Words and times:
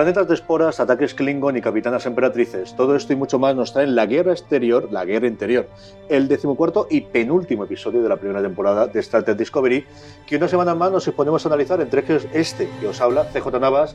Planetas 0.00 0.28
de 0.28 0.34
esporas, 0.34 0.80
ataques 0.80 1.12
Klingon 1.12 1.58
y 1.58 1.60
capitanas 1.60 2.06
emperatrices. 2.06 2.74
Todo 2.74 2.96
esto 2.96 3.12
y 3.12 3.16
mucho 3.16 3.38
más 3.38 3.54
nos 3.54 3.74
trae 3.74 3.84
en 3.84 3.94
La 3.94 4.06
Guerra 4.06 4.32
Exterior, 4.32 4.90
La 4.90 5.04
Guerra 5.04 5.26
Interior, 5.26 5.68
el 6.08 6.26
decimocuarto 6.26 6.86
y 6.88 7.02
penúltimo 7.02 7.64
episodio 7.64 8.02
de 8.02 8.08
la 8.08 8.16
primera 8.16 8.40
temporada 8.40 8.86
de 8.86 8.98
Star 9.00 9.24
Trek 9.24 9.36
Discovery, 9.36 9.84
que 10.26 10.36
una 10.36 10.48
semana 10.48 10.74
más 10.74 10.90
nos 10.90 11.06
ponemos 11.10 11.44
a 11.44 11.50
analizar 11.50 11.82
entre 11.82 12.02
este 12.32 12.66
que 12.80 12.86
os 12.86 12.98
habla, 13.02 13.26
CJ 13.26 13.60
Navas, 13.60 13.94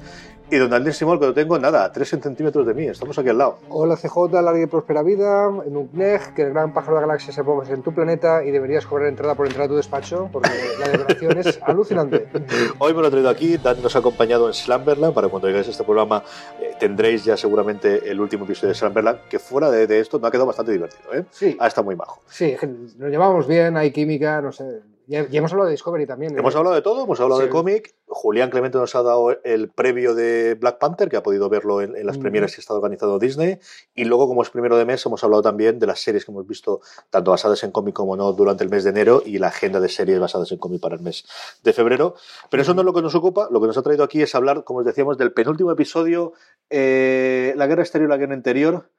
y 0.52 0.57
don 0.57 0.71
Andrés 0.71 0.98
Simón, 0.98 1.20
que 1.20 1.26
lo 1.26 1.34
tengo 1.34 1.57
nada, 1.57 1.84
a 1.84 1.91
3 1.91 2.07
centímetros 2.22 2.68
de 2.68 2.76
mí, 2.76 2.85
estamos 2.85 3.18
aquí 3.18 3.29
al 3.29 3.40
lado. 3.40 3.57
Hola 3.70 3.96
CJ, 3.96 4.32
larga 4.32 4.62
y 4.62 4.68
próspera 4.68 5.01
vida, 5.01 5.48
en 5.66 5.76
un 5.76 5.90
que 6.35 6.44
el 6.44 6.51
gran 6.51 6.72
pájaro 6.72 6.98
de 6.98 7.01
la 7.01 7.07
galaxia 7.07 7.34
se 7.34 7.44
ponga 7.44 7.68
en 7.68 7.82
tu 7.82 7.96
planeta 7.96 8.44
y 8.44 8.51
deberías 8.51 8.85
cobrar 8.85 9.07
entrada 9.07 9.34
por 9.34 9.48
entrar 9.48 9.66
a 9.66 9.70
tu 9.70 9.76
despacho, 9.76 10.29
porque 10.32 10.51
la 10.79 10.90
decoración 10.90 11.38
es 11.40 11.60
alucinante. 11.63 12.27
Hoy 12.77 12.94
me 12.94 13.01
lo 13.01 13.07
he 13.07 13.12
traído 13.12 13.29
aquí, 13.29 13.57
Dan 13.57 13.82
nos 13.82 13.96
ha 13.96 13.99
acompañado 13.99 14.46
en 14.48 14.54
Slumberland, 14.54 15.16
para 15.16 15.29
cuando 15.29 15.48
lleguéis 15.48 15.68
este 15.68 15.84
programa 15.96 16.24
eh, 16.60 16.74
tendréis 16.79 17.24
ya 17.24 17.38
seguramente 17.38 18.10
el 18.10 18.20
último 18.20 18.46
episodio 18.46 18.70
de 18.70 18.76
Slumberland, 18.76 19.20
que 19.29 19.40
fuera 19.40 19.71
de, 19.71 19.99
esto 19.99 20.20
me 20.20 20.27
ha 20.27 20.32
quedado 20.32 20.48
bastante 20.48 20.71
divertido. 20.71 21.13
¿eh? 21.13 21.26
Sí. 21.32 21.55
Ha 21.60 21.68
estado 21.68 21.85
muy 21.85 21.96
bajo. 21.96 22.21
Sí, 22.27 22.55
nos 22.98 23.10
llevamos 23.10 23.48
bien, 23.48 23.77
hay 23.77 23.91
química, 23.91 24.41
no 24.41 24.51
sé. 24.51 24.82
Y 25.07 25.37
hemos 25.37 25.51
hablado 25.51 25.67
de 25.67 25.73
Discovery 25.73 26.07
también. 26.07 26.34
¿eh? 26.34 26.39
Hemos 26.39 26.55
hablado 26.55 26.75
de 26.75 26.81
todo, 26.81 27.03
hemos 27.03 27.20
hablado 27.20 27.41
de 27.41 27.49
cómic. 27.49 27.93
Julián 28.07 28.49
Clemente 28.49 28.77
nos 28.77 28.95
ha 28.95 29.03
dado 29.03 29.37
el 29.43 29.70
previo 29.70 30.15
de 30.15 30.55
Black 30.55 30.79
Panther, 30.79 31.09
que 31.09 31.17
ha 31.17 31.23
podido 31.23 31.48
verlo 31.49 31.81
en, 31.81 32.05
las 32.05 32.17
premieras 32.17 32.55
que 32.55 32.61
está 32.61 32.73
organizado 32.73 33.20
Disney. 33.20 33.59
Y 33.93 34.05
luego, 34.05 34.27
como 34.27 34.41
es 34.41 34.49
primero 34.49 34.77
de 34.77 34.85
mes, 34.85 35.05
hemos 35.05 35.23
hablado 35.23 35.43
también 35.43 35.77
de 35.79 35.87
las 35.87 35.99
series 35.99 36.26
que 36.26 36.31
hemos 36.31 36.48
visto, 36.48 36.81
tanto 37.09 37.31
basadas 37.31 37.63
en 37.63 37.71
cómic 37.71 37.93
como 37.93 38.15
no, 38.15 38.33
durante 38.33 38.63
el 38.63 38.70
mes 38.70 38.83
de 38.83 38.89
enero 38.91 39.21
y 39.26 39.37
la 39.37 39.48
agenda 39.48 39.79
de 39.79 39.89
series 39.89 40.20
basadas 40.20 40.51
en 40.51 40.57
cómic 40.57 40.81
para 40.81 40.95
el 40.95 41.01
mes 41.01 41.26
de 41.63 41.73
febrero. 41.73 42.15
Pero 42.49 42.63
eso 42.63 42.73
no 42.73 42.81
es 42.81 42.85
lo 42.85 42.93
que 42.93 43.01
nos 43.01 43.13
ocupa. 43.15 43.48
Lo 43.51 43.61
que 43.61 43.67
nos 43.67 43.77
ha 43.77 43.83
traído 43.83 44.03
aquí 44.03 44.21
es 44.21 44.33
hablar, 44.33 44.63
como 44.63 44.79
os 44.79 44.85
decíamos, 44.85 45.17
del 45.17 45.33
penúltimo 45.33 45.71
episodio, 45.71 46.33
eh, 46.70 47.53
La 47.57 47.67
guerra 47.67 47.83
exterior 47.83 48.09
y 48.09 48.11
la 48.11 48.17
guerra 48.17 48.35
interior, 48.35 48.89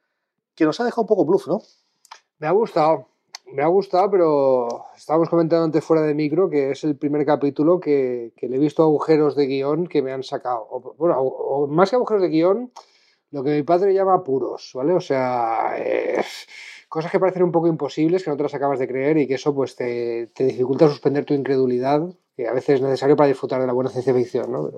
que 0.55 0.65
nos 0.65 0.79
ha 0.79 0.85
dejado 0.85 1.01
un 1.01 1.07
poco 1.07 1.25
bluff, 1.25 1.47
¿no? 1.47 1.61
Me 2.39 2.47
ha 2.47 2.51
gustado 2.51 3.07
me 3.53 3.63
ha 3.63 3.67
gustado, 3.67 4.09
pero 4.11 4.85
estábamos 4.95 5.29
comentando 5.29 5.65
antes 5.65 5.83
fuera 5.83 6.03
de 6.03 6.13
micro 6.13 6.49
que 6.49 6.71
es 6.71 6.83
el 6.83 6.95
primer 6.95 7.25
capítulo 7.25 7.79
que, 7.79 8.33
le 8.39 8.55
he 8.55 8.59
visto 8.59 8.83
agujeros 8.83 9.35
de 9.35 9.47
guion 9.47 9.87
que 9.87 10.01
me 10.01 10.11
han 10.11 10.23
sacado. 10.23 10.67
bueno, 10.97 11.67
más 11.67 11.89
que 11.89 11.95
agujeros 11.95 12.21
de 12.21 12.29
guion, 12.29 12.71
lo 13.31 13.43
que 13.43 13.51
mi 13.51 13.63
padre 13.63 13.93
llama 13.93 14.23
puros, 14.23 14.71
¿vale? 14.73 14.93
O 14.93 15.01
sea, 15.01 15.75
cosas 16.89 17.11
que 17.11 17.19
parecen 17.19 17.43
un 17.43 17.51
poco 17.51 17.67
imposibles, 17.67 18.23
que 18.23 18.29
no 18.29 18.37
te 18.37 18.43
las 18.43 18.53
acabas 18.53 18.79
de 18.79 18.87
creer 18.87 19.17
y 19.17 19.27
que 19.27 19.35
eso 19.35 19.53
pues 19.53 19.75
te, 19.75 20.27
te, 20.33 20.45
dificulta 20.45 20.87
suspender 20.87 21.25
tu 21.25 21.33
incredulidad, 21.33 22.01
que 22.35 22.47
a 22.47 22.53
veces 22.53 22.75
es 22.75 22.81
necesario 22.81 23.15
para 23.15 23.27
disfrutar 23.27 23.59
de 23.61 23.67
la 23.67 23.73
buena 23.73 23.89
ciencia 23.89 24.13
ficción, 24.13 24.51
¿no? 24.51 24.71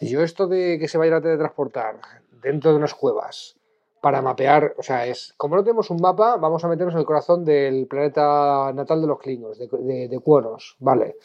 yo 0.00 0.22
esto 0.22 0.46
de 0.46 0.78
que 0.78 0.88
se 0.88 0.96
vaya 0.96 1.16
a 1.16 1.20
teletransportar 1.20 2.00
dentro 2.42 2.70
de 2.70 2.78
unas 2.78 2.94
cuevas, 2.94 3.59
para 4.00 4.22
mapear, 4.22 4.74
o 4.78 4.82
sea, 4.82 5.06
es 5.06 5.34
como 5.36 5.56
no 5.56 5.62
tenemos 5.62 5.90
un 5.90 6.00
mapa, 6.00 6.36
vamos 6.36 6.64
a 6.64 6.68
meternos 6.68 6.94
en 6.94 7.00
el 7.00 7.06
corazón 7.06 7.44
del 7.44 7.86
planeta 7.86 8.72
natal 8.74 9.00
de 9.00 9.06
los 9.06 9.18
Klingons, 9.18 9.58
de, 9.58 9.66
de, 10.08 10.20
¿vale? 10.78 11.16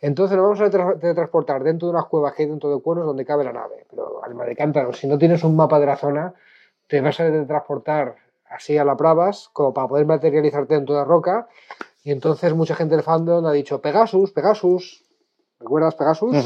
Entonces 0.00 0.36
nos 0.36 0.44
vamos 0.44 0.60
a 0.60 0.98
teletransportar 0.98 1.62
dentro 1.62 1.88
de 1.88 1.94
unas 1.94 2.06
cuevas 2.06 2.34
que 2.34 2.42
hay 2.42 2.48
dentro 2.48 2.74
de 2.74 2.82
Cuonos 2.82 3.06
donde 3.06 3.24
cabe 3.24 3.44
la 3.44 3.52
nave. 3.52 3.86
Pero, 3.88 4.22
alma 4.22 4.44
de 4.44 4.54
cántaro, 4.54 4.92
si 4.92 5.06
no 5.06 5.16
tienes 5.16 5.44
un 5.44 5.56
mapa 5.56 5.80
de 5.80 5.86
la 5.86 5.96
zona, 5.96 6.34
te 6.88 7.00
vas 7.00 7.18
a 7.20 7.24
teletransportar 7.24 8.16
así 8.50 8.76
a 8.76 8.84
la 8.84 8.94
bravas, 8.94 9.48
como 9.52 9.72
para 9.72 9.88
poder 9.88 10.06
materializarte 10.06 10.74
dentro 10.74 10.94
de 10.94 11.04
roca. 11.04 11.48
Y 12.02 12.10
entonces 12.10 12.54
mucha 12.54 12.74
gente 12.74 12.94
del 12.94 13.04
fandom 13.04 13.46
ha 13.46 13.52
dicho, 13.52 13.80
Pegasus, 13.80 14.32
Pegasus, 14.32 15.04
¿recuerdas 15.58 15.94
Pegasus? 15.94 16.36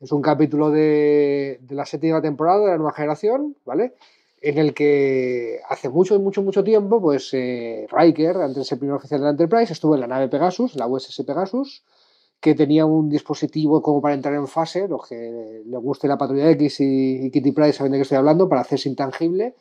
Es 0.00 0.12
un 0.12 0.22
capítulo 0.22 0.70
de, 0.70 1.58
de 1.60 1.74
la 1.74 1.84
séptima 1.84 2.20
temporada 2.20 2.60
de 2.60 2.70
la 2.72 2.76
nueva 2.76 2.92
generación, 2.92 3.54
¿vale? 3.64 3.94
En 4.40 4.58
el 4.58 4.72
que 4.72 5.60
hace 5.68 5.88
mucho, 5.90 6.18
mucho, 6.18 6.42
mucho 6.42 6.64
tiempo, 6.64 7.00
pues 7.00 7.30
eh, 7.34 7.86
Riker, 7.90 8.36
antes 8.38 8.56
de 8.56 8.64
ser 8.64 8.78
primer 8.78 8.96
oficial 8.96 9.20
de 9.20 9.24
la 9.24 9.30
Enterprise, 9.32 9.72
estuvo 9.72 9.94
en 9.94 10.00
la 10.00 10.06
nave 10.06 10.28
Pegasus, 10.28 10.76
la 10.76 10.86
USS 10.86 11.24
Pegasus, 11.26 11.84
que 12.40 12.54
tenía 12.54 12.86
un 12.86 13.10
dispositivo 13.10 13.82
como 13.82 14.00
para 14.00 14.14
entrar 14.14 14.34
en 14.34 14.46
fase, 14.46 14.88
los 14.88 15.06
que 15.06 15.62
le 15.64 15.76
guste 15.76 16.08
la 16.08 16.16
Patrulla 16.16 16.50
X 16.52 16.80
y, 16.80 17.30
Kitty 17.30 17.52
Pryde 17.52 17.74
saben 17.74 17.92
de 17.92 17.98
qué 17.98 18.02
estoy 18.02 18.16
hablando, 18.16 18.48
para 18.48 18.62
hacerse 18.62 18.88
intangible, 18.88 19.56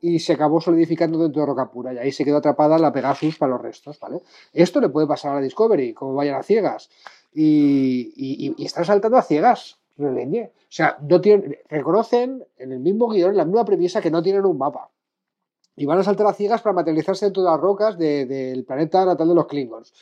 y 0.00 0.20
se 0.20 0.34
acabó 0.34 0.60
solidificando 0.60 1.18
dentro 1.18 1.42
de 1.42 1.46
roca 1.46 1.70
pura, 1.72 1.92
y 1.92 1.98
ahí 1.98 2.12
se 2.12 2.24
quedó 2.24 2.36
atrapada 2.36 2.78
la 2.78 2.92
Pegasus 2.92 3.36
para 3.36 3.50
los 3.50 3.60
restos, 3.60 3.98
¿vale? 3.98 4.20
Esto 4.52 4.80
le 4.80 4.90
puede 4.90 5.08
pasar 5.08 5.32
a 5.32 5.34
la 5.36 5.40
Discovery, 5.40 5.92
como 5.92 6.14
vayan 6.14 6.36
a 6.36 6.44
ciegas, 6.44 6.88
y, 7.34 8.12
y, 8.14 8.54
y 8.56 8.64
están 8.64 8.84
saltando 8.84 9.16
a 9.16 9.22
ciegas, 9.22 9.79
o 10.06 10.50
sea, 10.68 10.96
no 11.02 11.20
tienen, 11.20 11.58
reconocen 11.68 12.44
en 12.56 12.72
el 12.72 12.80
mismo 12.80 13.08
guion, 13.08 13.30
en 13.30 13.36
la 13.36 13.44
misma 13.44 13.64
premisa, 13.64 14.00
que 14.00 14.10
no 14.10 14.22
tienen 14.22 14.44
un 14.44 14.58
mapa. 14.58 14.90
Y 15.76 15.86
van 15.86 15.98
a 15.98 16.04
saltar 16.04 16.26
a 16.26 16.32
ciegas 16.32 16.62
para 16.62 16.74
materializarse 16.74 17.26
dentro 17.26 17.42
de 17.42 17.50
las 17.50 17.60
rocas 17.60 17.96
del 17.98 18.64
planeta 18.64 19.04
natal 19.04 19.28
de 19.28 19.34
los 19.34 19.46
Klingons. 19.46 19.92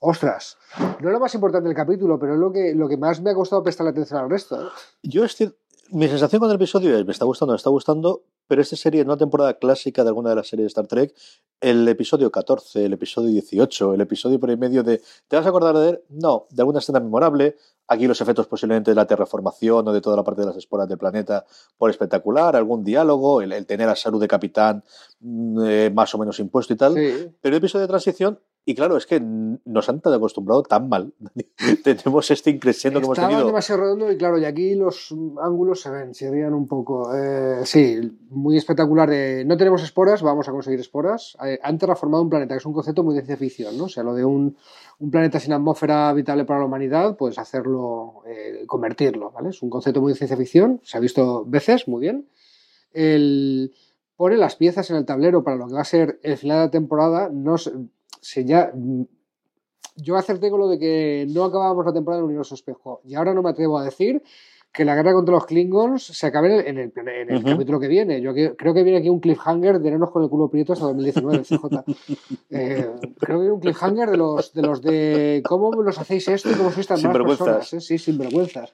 Ostras, 0.00 0.58
no 1.00 1.08
es 1.08 1.12
lo 1.12 1.20
más 1.20 1.34
importante 1.34 1.68
del 1.68 1.76
capítulo, 1.76 2.18
pero 2.18 2.34
es 2.34 2.38
lo 2.38 2.52
que, 2.52 2.74
lo 2.74 2.88
que 2.88 2.96
más 2.96 3.22
me 3.22 3.30
ha 3.30 3.34
costado 3.34 3.62
prestar 3.62 3.86
atención 3.86 4.20
al 4.20 4.28
resto. 4.28 4.60
¿eh? 4.60 4.68
Yo 5.02 5.24
estoy, 5.24 5.54
mi 5.90 6.08
sensación 6.08 6.40
con 6.40 6.50
el 6.50 6.56
episodio 6.56 6.98
es, 6.98 7.06
me 7.06 7.12
está 7.12 7.24
gustando, 7.24 7.52
me 7.52 7.56
está 7.56 7.70
gustando, 7.70 8.22
pero 8.46 8.62
esta 8.62 8.76
serie 8.76 9.00
es 9.00 9.06
una 9.06 9.16
temporada 9.16 9.54
clásica 9.54 10.02
de 10.02 10.08
alguna 10.08 10.30
de 10.30 10.36
las 10.36 10.48
series 10.48 10.64
de 10.64 10.68
Star 10.68 10.86
Trek. 10.86 11.14
El 11.60 11.86
episodio 11.88 12.30
14, 12.30 12.84
el 12.84 12.92
episodio 12.92 13.30
18, 13.30 13.94
el 13.94 14.00
episodio 14.00 14.38
por 14.38 14.50
el 14.50 14.58
medio 14.58 14.82
de... 14.82 15.00
¿Te 15.28 15.36
vas 15.36 15.46
a 15.46 15.48
acordar 15.48 15.76
de 15.78 15.90
él? 15.90 16.02
No, 16.10 16.46
de 16.50 16.62
alguna 16.62 16.80
escena 16.80 17.00
memorable. 17.00 17.56
Aquí 17.88 18.06
los 18.06 18.20
efectos 18.20 18.46
posiblemente 18.46 18.90
de 18.90 18.94
la 18.94 19.06
terraformación 19.06 19.86
o 19.88 19.92
de 19.92 20.00
toda 20.00 20.16
la 20.16 20.24
parte 20.24 20.42
de 20.42 20.48
las 20.48 20.56
esporas 20.56 20.88
del 20.88 20.98
planeta 20.98 21.44
por 21.78 21.90
espectacular, 21.90 22.56
algún 22.56 22.84
diálogo, 22.84 23.40
el, 23.40 23.66
tener 23.66 23.88
a 23.88 23.96
salud 23.96 24.20
de 24.20 24.28
capitán 24.28 24.84
mm, 25.20 25.64
eh, 25.64 25.90
más 25.94 26.14
o 26.14 26.18
menos 26.18 26.38
impuesto 26.38 26.72
y 26.72 26.76
tal. 26.76 26.94
Pero 26.94 27.34
el 27.42 27.54
episodio 27.54 27.82
de 27.82 27.88
transición 27.88 28.40
y 28.66 28.74
claro, 28.74 28.96
es 28.96 29.04
que 29.04 29.20
nos 29.20 29.88
han 29.90 30.00
tan 30.00 30.14
acostumbrado 30.14 30.62
tan 30.62 30.88
mal. 30.88 31.12
Tenemos 31.84 32.30
este 32.30 32.48
increciendo 32.48 32.98
que 32.98 33.04
hemos 33.04 33.18
tenido. 33.18 33.44
demasiado 33.44 33.82
redondo 33.82 34.10
y 34.10 34.16
claro, 34.16 34.38
y 34.38 34.46
aquí 34.46 34.74
los 34.74 35.14
ángulos 35.42 35.82
se 35.82 35.90
ven, 35.90 36.14
se 36.14 36.30
veían 36.30 36.54
un 36.54 36.66
poco. 36.66 37.14
Eh, 37.14 37.60
sí, 37.64 38.00
muy 38.30 38.56
espectacular. 38.56 39.10
no 39.44 39.56
tenemos 39.58 39.82
esporas, 39.82 40.22
vamos 40.22 40.48
a 40.48 40.52
conseguir 40.52 40.80
esporas. 40.80 41.36
Eh, 41.44 41.58
han 41.62 41.76
terraformado 41.76 42.22
un 42.22 42.30
planeta, 42.30 42.54
que 42.54 42.58
es 42.58 42.66
un 42.66 42.72
concepto 42.72 43.04
muy 43.04 43.14
de 43.14 43.20
ciencia 43.20 43.36
ficción, 43.36 43.76
¿no? 43.76 43.84
O 43.84 43.88
sea, 43.88 44.02
lo 44.02 44.14
de 44.14 44.24
un, 44.24 44.56
un 44.98 45.10
planeta 45.10 45.38
sin 45.40 45.52
atmósfera 45.52 46.08
habitable 46.08 46.46
para 46.46 46.60
la 46.60 46.66
humanidad, 46.66 47.16
pues 47.18 47.38
hacerlo, 47.38 48.22
eh, 48.26 48.64
convertirlo, 48.66 49.30
¿vale? 49.30 49.50
Es 49.50 49.62
un 49.62 49.68
concepto 49.68 50.00
muy 50.00 50.12
de 50.12 50.18
ciencia 50.18 50.38
ficción, 50.38 50.80
se 50.84 50.96
ha 50.96 51.00
visto 51.00 51.44
veces, 51.44 51.86
muy 51.86 52.00
bien. 52.00 52.28
El, 52.94 53.74
pone 54.16 54.36
las 54.36 54.56
piezas 54.56 54.88
en 54.90 54.96
el 54.96 55.04
tablero 55.04 55.44
para 55.44 55.56
lo 55.56 55.66
que 55.66 55.74
va 55.74 55.82
a 55.82 55.84
ser 55.84 56.18
el 56.22 56.38
final 56.38 56.58
de 56.58 56.64
la 56.64 56.70
temporada, 56.70 57.28
no 57.30 57.56
ya, 58.44 58.72
mm, 58.74 59.02
yo 59.96 60.16
acerté 60.16 60.50
con 60.50 60.60
lo 60.60 60.68
de 60.68 60.78
que 60.78 61.26
no 61.30 61.44
acabábamos 61.44 61.84
la 61.84 61.92
temporada 61.92 62.20
en 62.20 62.24
el 62.24 62.30
universo 62.30 62.54
espejo. 62.54 63.00
Y 63.04 63.14
ahora 63.14 63.34
no 63.34 63.42
me 63.42 63.50
atrevo 63.50 63.78
a 63.78 63.84
decir 63.84 64.22
que 64.72 64.84
la 64.84 64.96
guerra 64.96 65.12
contra 65.12 65.34
los 65.34 65.46
Klingons 65.46 66.02
se 66.02 66.26
acabe 66.26 66.68
en 66.68 66.78
el, 66.78 66.92
en 66.96 67.30
el 67.30 67.44
capítulo 67.44 67.78
que 67.78 67.86
viene. 67.86 68.20
Yo 68.20 68.32
creo 68.34 68.74
que 68.74 68.82
viene 68.82 68.98
aquí 68.98 69.08
un 69.08 69.20
cliffhanger 69.20 69.78
de 69.78 69.90
Nenos 69.92 70.10
con 70.10 70.24
el 70.24 70.28
culo 70.28 70.48
prieto 70.48 70.72
hasta 70.72 70.86
2019, 70.86 71.44
CJ. 71.44 71.84
Eh, 72.50 72.90
creo 73.20 73.38
que 73.38 73.42
viene 73.42 73.52
un 73.52 73.60
cliffhanger 73.60 74.10
de 74.10 74.16
los 74.16 74.52
de, 74.52 74.62
los 74.62 74.82
de 74.82 75.42
cómo 75.46 75.70
los 75.80 75.96
hacéis 75.96 76.26
esto 76.26 76.50
y 76.50 76.54
cómo 76.54 76.72
sois 76.72 76.88
tan 76.88 77.00
malas 77.02 77.22
personas. 77.22 77.72
¿eh? 77.72 77.80
Sí, 77.80 77.98
sin 77.98 78.18
vergüenzas. 78.18 78.72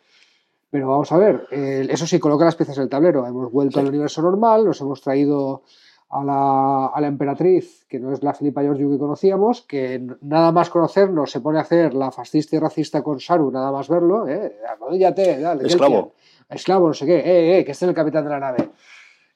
Pero 0.71 0.89
vamos 0.89 1.13
a 1.13 1.19
ver, 1.19 1.49
eso 1.51 2.07
sí, 2.07 2.19
coloca 2.19 2.45
las 2.45 2.55
piezas 2.55 2.79
en 2.79 2.85
el 2.85 2.89
tablero. 2.89 3.27
Hemos 3.27 3.53
vuelto 3.53 3.81
al 3.81 3.89
universo 3.89 4.23
normal, 4.23 4.65
nos 4.65 4.81
hemos 4.81 5.03
traído 5.03 5.65
a 6.11 6.25
la, 6.25 6.87
a 6.87 7.01
la, 7.01 7.07
emperatriz, 7.07 7.85
que 7.89 8.01
no 8.01 8.13
es 8.13 8.23
la 8.23 8.35
Filipa 8.35 8.63
Georgiou 8.63 8.91
que 8.91 8.99
conocíamos, 8.99 9.63
que 9.63 10.05
nada 10.23 10.51
más 10.51 10.69
conocernos 10.69 11.31
se 11.31 11.41
pone 11.41 11.59
a 11.59 11.63
hacer 11.63 11.95
la 11.95 12.11
fascista 12.11 12.57
y 12.57 12.59
racista 12.59 13.03
con 13.03 13.21
Saru, 13.21 13.53
nada 13.53 13.71
más 13.71 13.89
verlo, 13.89 14.27
¿eh? 14.27 14.57
Arrodíllate, 14.69 15.39
dale. 15.39 15.69
Esclavo. 15.69 16.15
Esclavo, 16.49 16.89
no 16.89 16.95
sé 16.95 17.07
qué, 17.07 17.19
eh, 17.19 17.59
eh, 17.59 17.65
que 17.65 17.71
este 17.71 17.85
es 17.85 17.89
el 17.89 17.95
capitán 17.95 18.25
de 18.25 18.31
la 18.31 18.41
nave. 18.41 18.71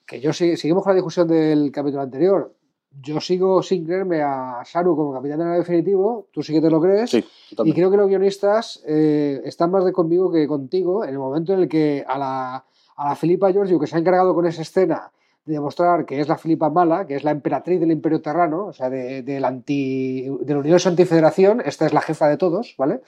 Que 0.05 0.21
yo 0.21 0.33
seguimos 0.33 0.83
con 0.83 0.91
la 0.91 0.97
discusión 0.97 1.29
del 1.29 1.71
capítulo 1.71 2.03
anterior. 2.03 2.53
Yo 3.01 3.21
sigo 3.21 3.63
sin 3.63 3.85
creerme 3.85 4.23
a 4.23 4.63
Saru 4.65 4.97
como 4.97 5.13
capitán 5.13 5.39
de 5.39 5.45
la 5.45 5.51
nave 5.51 5.61
definitivo, 5.61 6.27
tú 6.33 6.43
sí 6.43 6.53
que 6.53 6.61
te 6.61 6.71
lo 6.71 6.81
crees. 6.81 7.11
Sí, 7.11 7.25
y 7.65 7.73
creo 7.73 7.91
que 7.91 7.97
los 7.97 8.09
guionistas 8.09 8.83
eh, 8.87 9.41
están 9.45 9.71
más 9.71 9.85
de 9.85 9.93
conmigo 9.93 10.31
que 10.31 10.47
contigo 10.49 11.05
en 11.05 11.11
el 11.11 11.19
momento 11.19 11.53
en 11.53 11.61
el 11.61 11.69
que 11.69 12.05
a 12.07 12.19
la, 12.19 12.65
a 12.97 13.09
la 13.09 13.15
Filipa 13.15 13.53
Giorgio, 13.53 13.79
que 13.79 13.87
se 13.87 13.95
ha 13.95 14.01
encargado 14.01 14.35
con 14.35 14.47
esa 14.47 14.63
escena 14.63 15.13
de 15.45 15.53
demostrar 15.53 16.07
que 16.07 16.21
es 16.21 16.29
la 16.29 16.39
Filipa 16.39 16.71
mala, 16.71 17.07
que 17.07 17.17
es 17.17 17.25
la 17.25 17.31
emperatriz 17.31 17.81
del 17.81 17.91
Imperio 17.91 18.23
Terrano, 18.23 18.67
o 18.67 18.73
sea, 18.73 18.89
de, 18.89 19.23
del, 19.23 19.45
anti, 19.45 20.29
del 20.41 20.57
universo 20.59 20.89
antifederación, 20.89 21.61
esta 21.65 21.87
es 21.87 21.93
la 21.93 22.01
jefa 22.01 22.29
de 22.29 22.37
todos, 22.37 22.75
¿vale? 22.79 23.03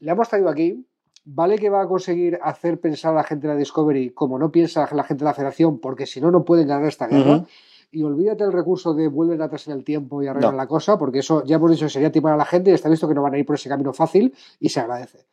Le 0.00 0.10
hemos 0.10 0.28
traído 0.28 0.50
aquí, 0.50 0.86
vale 1.24 1.58
que 1.58 1.70
va 1.70 1.82
a 1.82 1.88
conseguir 1.88 2.38
hacer 2.42 2.80
pensar 2.80 3.12
a 3.12 3.16
la 3.16 3.24
gente 3.24 3.46
de 3.46 3.54
la 3.54 3.58
Discovery 3.58 4.10
como 4.10 4.38
no 4.38 4.50
piensa 4.50 4.88
la 4.92 5.04
gente 5.04 5.24
de 5.24 5.30
la 5.30 5.34
Federación, 5.34 5.78
porque 5.78 6.06
si 6.06 6.20
no, 6.20 6.30
no 6.30 6.44
pueden 6.44 6.68
ganar 6.68 6.86
esta 6.86 7.06
guerra. 7.06 7.36
Uh 7.36 7.40
-huh. 7.40 7.46
Y 7.92 8.02
olvídate 8.02 8.42
el 8.42 8.52
recurso 8.52 8.92
de 8.92 9.06
vuelven 9.06 9.40
atrás 9.40 9.68
en 9.68 9.74
el 9.74 9.84
tiempo 9.84 10.20
y 10.22 10.26
arreglan 10.26 10.52
no. 10.52 10.56
la 10.56 10.66
cosa, 10.66 10.98
porque 10.98 11.20
eso 11.20 11.44
ya 11.44 11.56
hemos 11.56 11.70
dicho 11.70 11.86
que 11.86 11.90
sería 11.90 12.10
timar 12.10 12.34
a 12.34 12.36
la 12.36 12.44
gente 12.44 12.72
y 12.72 12.74
está 12.74 12.88
visto 12.88 13.06
que 13.06 13.14
no 13.14 13.22
van 13.22 13.34
a 13.34 13.38
ir 13.38 13.46
por 13.46 13.54
ese 13.54 13.68
camino 13.68 13.92
fácil 13.92 14.34
y 14.58 14.68
se 14.68 14.80
agradece. 14.80 15.24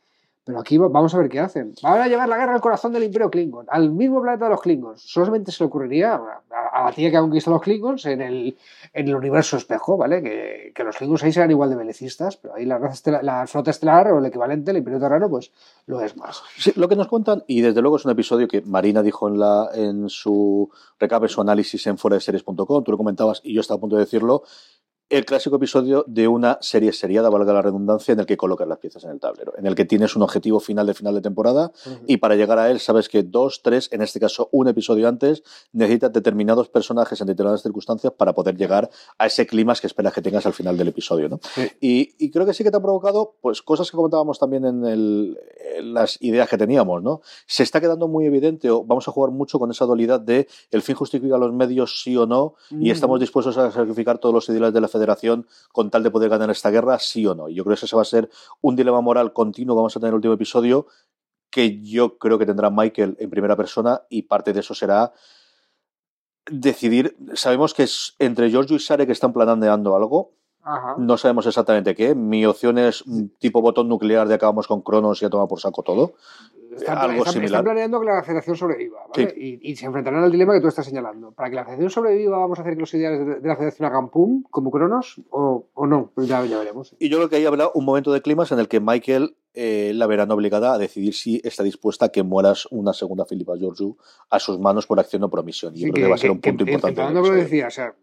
Pero 0.44 0.60
aquí 0.60 0.78
vamos 0.78 1.14
a 1.14 1.20
ver 1.20 1.30
qué 1.30 1.40
hacen. 1.40 1.76
Van 1.84 2.02
a 2.02 2.08
llevar 2.08 2.28
la 2.28 2.36
guerra 2.36 2.56
al 2.56 2.62
corazón 2.62 2.92
del 2.94 3.04
Imperio 3.04 3.30
Klingon, 3.30 3.68
al 3.70 3.92
mismo 3.92 4.22
planeta 4.22 4.46
de 4.46 4.52
los 4.52 4.62
Klingons. 4.62 5.04
Solamente 5.04 5.52
se 5.52 5.64
le 5.64 5.68
ocurriría 5.68 6.16
a, 6.16 6.84
la 6.84 6.92
tía 6.94 7.12
que 7.12 7.18
ha 7.18 7.22
conquistado 7.22 7.58
los 7.58 7.64
Klingons 7.64 8.08
en 8.08 8.22
el, 8.22 9.16
universo 9.16 9.58
espejo, 9.58 9.98
¿vale? 9.98 10.24
Que, 10.24 10.84
los 10.84 10.98
Klingons 10.98 11.24
ahí 11.24 11.32
serán 11.32 11.52
igual 11.52 11.70
de 11.70 11.76
belicistas, 11.76 12.38
pero 12.38 12.56
ahí 12.56 12.66
la, 12.66 13.46
flota 13.46 13.70
estelar 13.70 14.12
o 14.12 14.18
el 14.18 14.26
equivalente, 14.26 14.72
el 14.72 14.78
Imperio 14.78 15.00
Terrano, 15.00 15.30
pues 15.30 15.52
lo 15.86 16.02
es 16.02 16.18
más. 16.18 16.42
Lo 16.76 16.88
que 16.88 16.96
nos 16.96 17.08
cuentan, 17.08 17.44
y 17.46 17.62
desde 17.62 17.82
luego 17.82 17.98
es 17.98 18.06
un 18.06 18.12
episodio 18.12 18.48
que 18.48 18.62
Marina 18.62 19.04
dijo 19.04 19.30
en, 19.76 20.10
su 20.10 20.72
recabe, 21.00 21.28
su 21.28 21.42
análisis 21.42 21.86
en 21.86 22.00
foradeseries.com, 22.00 22.84
tú 22.84 22.92
lo 22.92 22.98
comentabas 22.98 23.42
y 23.44 23.54
yo 23.54 23.62
estaba 23.62 23.78
a 23.78 23.82
punto 23.82 23.96
de 23.96 24.04
decirlo, 24.06 24.42
el 25.12 25.26
clásico 25.26 25.58
episodio 25.58 26.06
de 26.08 26.30
una 26.30 26.58
serie 26.62 26.94
seriada, 26.94 27.30
valga 27.30 27.52
la 27.52 27.62
redundancia, 27.62 28.14
en 28.14 28.22
el 28.22 28.26
que 28.26 28.38
colocas 28.38 28.66
las 28.66 28.78
piezas 28.78 29.04
en 29.04 29.10
el 29.12 29.20
tablero, 29.20 29.54
en 29.58 29.66
el 29.66 29.76
que 29.76 29.84
tienes 29.84 30.16
un 30.16 30.22
objetivo 30.22 30.62
final 30.62 30.88
de 30.88 30.94
final 30.94 31.14
de 31.14 31.22
temporada 31.22 31.74
uh 31.86 31.90
-huh. 31.90 32.00
y 32.08 32.18
para 32.18 32.36
llegar 32.36 32.58
a 32.60 32.72
él 32.72 32.80
sabes 32.80 33.10
que 33.10 33.22
dos, 33.22 33.62
tres, 33.62 33.90
en 33.92 34.02
este 34.02 34.22
caso 34.22 34.48
un 34.54 34.70
episodio 34.70 35.10
antes, 35.10 35.44
necesitas 35.74 36.14
determinados 36.14 36.70
personajes 36.70 37.20
en 37.20 37.28
determinadas 37.28 37.62
circunstancias 37.62 38.14
para 38.14 38.34
poder 38.34 38.56
llegar 38.56 38.90
a 39.18 39.26
ese 39.26 39.46
clima 39.46 39.76
que 39.76 39.88
esperas 39.88 40.14
que 40.14 40.22
tengas 40.22 40.46
al 40.46 40.54
final 40.54 40.78
del 40.78 40.88
episodio. 40.90 41.28
¿no? 41.30 41.40
Sí. 41.56 41.70
Y, 41.82 42.16
y, 42.18 42.32
creo 42.32 42.46
que 42.46 42.54
sí 42.54 42.64
que 42.64 42.72
te 42.72 42.78
ha 42.78 42.82
provocado 42.82 43.36
pues 43.42 43.62
cosas 43.62 43.90
que 43.92 43.98
comentábamos 43.98 44.40
también 44.40 44.66
en, 44.66 44.86
el, 44.86 45.38
en, 45.78 45.94
las 45.94 46.18
ideas 46.22 46.50
que 46.50 46.58
teníamos. 46.58 47.02
¿no? 47.04 47.22
Se 47.46 47.64
está 47.64 47.80
quedando 47.82 48.08
muy 48.08 48.26
evidente 48.26 48.70
o 48.70 48.84
vamos 48.84 49.08
a 49.08 49.12
jugar 49.12 49.32
mucho 49.32 49.60
con 49.60 49.72
esa 49.72 49.86
dualidad 49.86 50.20
de 50.20 50.48
el 50.72 50.82
fin 50.82 50.96
justifica 50.96 51.38
los 51.38 51.54
medios 51.54 52.02
sí 52.02 52.16
o 52.16 52.26
no 52.26 52.44
uh 52.44 52.54
-huh. 52.72 52.86
y 52.86 52.92
estamos 52.92 53.20
dispuestos 53.20 53.58
a 53.58 53.72
sacrificar 53.72 54.18
todos 54.18 54.34
los 54.34 54.50
ideales 54.50 54.74
de 54.74 54.82
la 54.82 54.88
federación 54.88 55.01
Federación 55.02 55.48
con 55.72 55.90
tal 55.90 56.04
de 56.04 56.12
poder 56.12 56.30
ganar 56.30 56.50
esta 56.52 56.70
guerra, 56.70 57.00
sí 57.00 57.26
o 57.26 57.34
no. 57.34 57.50
Y 57.50 57.56
yo 57.56 57.64
creo 57.64 57.76
que 57.76 57.86
ese 57.86 57.96
va 57.96 58.04
a 58.04 58.06
ser 58.06 58.30
un 58.62 58.76
dilema 58.76 59.02
moral 59.02 59.34
continuo 59.34 59.76
que 59.76 59.80
vamos 59.80 59.98
a 59.98 60.00
tener 60.00 60.10
en 60.10 60.14
el 60.14 60.18
último 60.18 60.34
episodio, 60.36 60.86
que 61.50 61.82
yo 61.82 62.18
creo 62.18 62.38
que 62.38 62.46
tendrá 62.46 62.70
Michael 62.70 63.18
en 63.20 63.30
primera 63.30 63.56
persona 63.56 64.04
y 64.10 64.24
parte 64.24 64.54
de 64.54 64.60
eso 64.60 64.74
será 64.74 65.12
decidir. 66.50 67.18
Sabemos 67.34 67.74
que 67.74 67.84
es 67.84 68.16
entre 68.20 68.50
Giorgio 68.50 68.76
y 68.76 68.80
Sare 68.80 69.06
que 69.06 69.12
están 69.12 69.34
planeando 69.34 69.96
algo. 69.96 70.34
Ajá. 70.64 70.96
No 70.98 71.18
sabemos 71.18 71.48
exactamente 71.48 71.96
qué. 71.96 72.14
Mi 72.14 72.46
opción 72.46 72.78
es 72.78 73.04
tipo 73.40 73.62
botón 73.62 73.90
nuclear 73.90 74.28
de 74.28 74.36
acabamos 74.36 74.68
con 74.68 74.82
Cronos 74.82 75.22
y 75.22 75.26
a 75.26 75.30
tomar 75.30 75.48
por 75.48 75.60
saco 75.60 75.82
todo. 75.82 76.14
Están, 76.76 76.98
algo 76.98 77.20
están, 77.20 77.34
similar. 77.34 77.60
están 77.60 77.64
planeando 77.64 78.00
que 78.00 78.06
la 78.06 78.24
federación 78.24 78.56
sobreviva, 78.56 79.00
¿vale? 79.08 79.30
Sí. 79.32 79.60
Y, 79.62 79.72
y, 79.72 79.76
se 79.76 79.86
enfrentarán 79.86 80.24
al 80.24 80.32
dilema 80.32 80.54
que 80.54 80.62
tú 80.62 80.68
estás 80.68 80.86
señalando. 80.86 81.32
Para 81.32 81.50
que 81.50 81.56
la 81.56 81.64
federación 81.64 81.90
sobreviva, 81.90 82.38
¿vamos 82.38 82.60
a 82.60 82.62
hacer 82.62 82.76
que 82.76 82.80
los 82.80 82.94
ideales 82.94 83.26
de, 83.26 83.40
de 83.40 83.48
la 83.48 83.56
federación 83.56 83.88
hagan 83.90 84.10
pum, 84.10 84.44
como 84.50 84.72
Cronos, 84.72 85.22
o, 85.30 85.66
o 85.74 85.88
no? 85.88 86.12
Ya, 86.18 86.46
ya, 86.46 86.60
veremos. 86.60 86.96
Y 87.00 87.10
yo 87.10 87.18
creo 87.18 87.30
que 87.30 87.36
ahí 87.38 87.46
habrá 87.46 87.70
un 87.74 87.86
momento 87.86 88.12
de 88.12 88.22
clima 88.22 88.46
en 88.50 88.60
el 88.60 88.68
que 88.68 88.80
Michael 88.80 89.36
eh, 89.54 89.92
la 89.94 90.08
verán 90.08 90.32
obligada 90.32 90.74
a 90.74 90.78
decidir 90.78 91.14
si 91.14 91.42
está 91.44 91.64
dispuesta 91.64 92.06
a 92.06 92.10
que 92.10 92.24
mueras 92.24 92.68
una 92.72 92.94
segunda 92.94 93.26
Filipa 93.26 93.58
Georgiou 93.58 93.98
a 94.30 94.40
sus 94.40 94.58
manos 94.60 94.88
por 94.88 95.00
acción 95.00 95.24
o 95.24 95.30
por 95.30 95.40
omisión. 95.40 95.74
Y 95.76 95.80
sí, 95.80 95.86
yo 95.88 95.92
creo 95.92 95.96
que, 95.96 96.02
que, 96.02 96.10
va 96.10 96.16
a 96.16 96.18
ser 96.18 96.32
un 96.32 96.40
que, 96.40 96.50
punto 96.52 96.66
que, 96.66 96.72
importante. 96.72 97.14
Que, 97.14 97.14
lo 97.14 97.36
decía, 97.36 97.68
o 97.68 97.72
sea, 97.72 97.94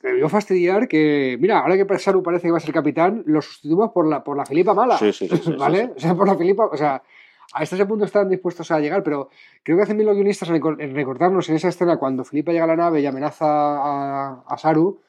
te 0.00 0.08
debió 0.08 0.28
fastidiar 0.28 0.88
que, 0.88 1.36
mira, 1.40 1.58
ahora 1.58 1.76
que 1.76 1.98
Saru 1.98 2.22
parece 2.22 2.48
que 2.48 2.52
va 2.52 2.58
a 2.58 2.60
ser 2.60 2.72
capitán, 2.72 3.22
lo 3.26 3.42
sustituimos 3.42 3.90
por 3.92 4.08
la, 4.08 4.22
por 4.22 4.36
la 4.36 4.46
Filipa 4.46 4.72
mala. 4.72 4.96
Sí, 4.96 5.12
sí, 5.12 5.28
sí, 5.28 5.52
¿Vale? 5.58 5.92
O 5.96 6.00
sea, 6.00 6.14
por 6.14 6.26
la 6.26 6.36
Filipa, 6.36 6.66
o 6.66 6.76
sea, 6.76 7.02
a 7.54 7.62
este 7.62 7.84
punto 7.86 8.04
están 8.04 8.28
dispuestos 8.28 8.70
a 8.70 8.80
llegar, 8.80 9.02
pero 9.02 9.30
creo 9.62 9.76
que 9.76 9.82
hacen 9.82 9.96
bien 9.96 10.06
los 10.06 10.16
guionistas 10.16 10.48
en 10.50 10.94
recordarnos 10.94 11.48
en 11.48 11.56
esa 11.56 11.68
escena 11.68 11.96
cuando 11.96 12.24
Filipa 12.24 12.52
llega 12.52 12.64
a 12.64 12.68
la 12.68 12.76
nave 12.76 13.00
y 13.00 13.06
amenaza 13.06 13.46
a, 13.46 14.44
a 14.46 14.58
Saru 14.58 15.00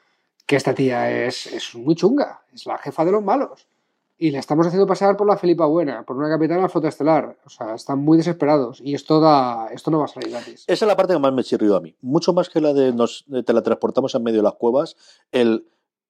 que 0.50 0.56
esta 0.56 0.74
tía 0.74 1.26
es, 1.28 1.46
es, 1.46 1.76
muy 1.76 1.94
chunga, 1.94 2.42
es 2.52 2.66
la 2.66 2.80
jefa 2.80 3.06
de 3.06 3.12
los 3.12 3.24
malos. 3.24 3.68
Y 4.18 4.32
le 4.32 4.40
estamos 4.40 4.66
haciendo 4.66 4.88
pasar 4.88 5.16
por 5.16 5.28
la 5.28 5.38
Filipa 5.38 5.66
buena, 5.68 6.04
por 6.04 6.18
una 6.18 6.28
capitana 6.28 6.64
la 6.64 6.70
flota 6.70 6.88
estelar. 6.88 7.38
O 7.46 7.50
sea, 7.50 7.76
están 7.76 8.00
muy 8.00 8.18
desesperados 8.18 8.82
y 8.84 8.96
esto, 8.96 9.20
da, 9.22 9.68
esto 9.72 9.92
no 9.92 10.00
va 10.00 10.06
a 10.06 10.08
salir 10.08 10.32
gratis. 10.32 10.66
Esa 10.66 10.86
es 10.86 10.88
la 10.90 10.96
parte 10.96 11.14
que 11.14 11.20
más 11.20 11.32
me 11.32 11.44
chirrió 11.44 11.76
a 11.76 11.82
mí. 11.82 11.96
Mucho 12.02 12.34
más 12.34 12.50
que 12.50 12.62
la 12.62 12.74
de 12.74 12.92
nos 12.92 13.26
teletransportamos 13.46 14.16
en 14.16 14.24
medio 14.24 14.40
de 14.40 14.44
las 14.44 14.56
cuevas, 14.56 14.98
el 15.32 15.68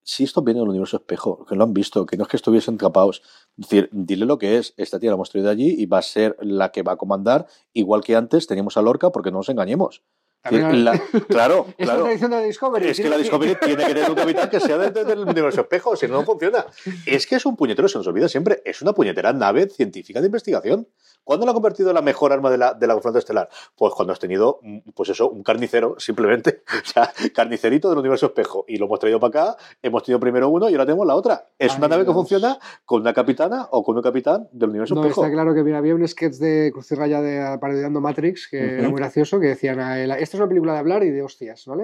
si 0.10 0.24
esto 0.24 0.42
viene 0.42 0.60
del 0.60 0.70
universo 0.70 0.98
espejo, 0.98 1.46
que 1.46 1.56
lo 1.56 1.64
han 1.64 1.72
visto, 1.72 2.04
que 2.08 2.18
no 2.18 2.24
es 2.24 2.30
que 2.30 2.38
estuviesen 2.38 2.78
capados, 2.78 3.22
es 3.60 3.70
decir, 3.70 3.90
dile 3.92 4.26
lo 4.26 4.40
que 4.40 4.58
es, 4.58 4.74
esta 4.76 5.00
tía 5.00 5.12
la 5.12 5.14
hemos 5.14 5.30
traído 5.30 5.52
allí 5.52 5.76
y 5.78 5.86
va 5.86 6.00
a 6.00 6.02
ser 6.02 6.36
la 6.42 6.72
que 6.72 6.82
va 6.82 6.94
a 6.94 6.98
comandar, 6.98 7.46
igual 7.74 8.04
que 8.04 8.16
antes 8.16 8.48
teníamos 8.48 8.76
a 8.76 8.82
Lorca, 8.82 9.12
porque 9.12 9.30
no 9.30 9.38
nos 9.38 9.50
engañemos. 9.50 10.02
La, 10.50 10.50
claro, 10.50 10.98
es 11.14 11.26
claro. 11.26 11.68
la 11.78 11.98
tradición 11.98 12.32
de 12.32 12.38
la 12.38 12.44
Discovery. 12.44 12.88
Es 12.88 13.00
que 13.00 13.10
la 13.10 13.18
Discovery 13.18 13.56
que... 13.56 13.68
tiene 13.68 13.86
que 13.86 13.94
tener 13.94 14.10
un 14.10 14.16
capitán 14.16 14.50
que 14.50 14.60
sea 14.60 14.78
del 14.80 14.94
de, 14.94 15.14
universo 15.14 15.62
espejo, 15.62 15.96
si 15.96 16.08
no, 16.08 16.14
no 16.14 16.24
funciona. 16.24 16.66
Es 17.06 17.28
que 17.28 17.36
es 17.36 17.46
un 17.46 17.56
puñetero, 17.56 17.88
se 17.88 18.00
nos 18.00 18.08
olvida 18.08 18.28
siempre, 18.28 18.64
es 18.66 18.82
una 18.82 18.94
puñetera 18.94 19.32
nave 19.32 19.70
científica 19.70 20.22
de 20.22 20.26
investigación. 20.26 20.88
¿Cuándo 21.24 21.46
la 21.46 21.52
ha 21.52 21.54
convertido 21.54 21.90
en 21.90 21.96
la 21.96 22.02
mejor 22.02 22.34
arma 22.34 22.50
de 22.50 22.58
la, 22.58 22.74
de 22.74 22.88
la 22.88 23.00
flota 23.00 23.20
estelar? 23.20 23.50
Pues 23.78 23.94
cuando 23.94 24.14
has 24.14 24.20
tenido, 24.20 24.60
pues 24.96 25.10
eso, 25.10 25.30
un 25.30 25.44
carnicero, 25.44 25.96
simplemente. 26.00 26.64
O 26.82 26.86
sea, 26.86 27.12
carnicerito 27.34 27.90
del 27.90 28.00
universo 28.00 28.28
espejo. 28.28 28.66
Y 28.68 28.78
lo 28.78 28.86
hemos 28.86 29.00
traído 29.00 29.20
para 29.20 29.52
acá, 29.52 29.58
hemos 29.82 30.04
tenido 30.04 30.20
primero 30.20 30.50
uno 30.50 30.70
y 30.70 30.74
ahora 30.74 30.86
tenemos 30.86 31.06
la 31.06 31.16
otra. 31.16 31.48
Es 31.58 31.72
Ay, 31.74 31.78
una 31.78 31.88
nave 31.88 32.04
Dios. 32.04 32.14
que 32.14 32.18
funciona 32.18 32.58
con 32.86 33.02
una 33.02 33.14
capitana 33.14 33.68
o 33.72 33.84
con 33.84 33.96
un 33.96 34.02
capitán 34.02 34.48
del 34.52 34.70
universo 34.70 34.96
no, 34.96 35.02
espejo. 35.02 35.22
Está 35.24 35.32
claro 35.34 35.54
que 35.54 35.64
mira, 35.64 35.78
había 35.78 35.94
un 35.96 36.08
sketch 36.08 36.36
de 36.36 36.72
Cruz 36.74 36.92
y 36.92 36.96
Raya 36.96 37.22
de 37.22 37.58
parodiando 37.60 38.02
Matrix 38.02 38.48
que 38.50 38.58
uh 38.58 38.62
-huh. 38.62 38.80
era 38.80 38.90
muy 38.90 38.98
gracioso, 38.98 39.40
que 39.40 39.48
decían, 39.48 39.80
esta 39.80 40.16
es 40.24 40.34
una 40.36 40.48
película 40.48 40.74
de 40.74 40.80
hablar 40.80 41.04
y 41.04 41.10
de 41.12 41.22
hostias, 41.22 41.66
¿vale? 41.68 41.84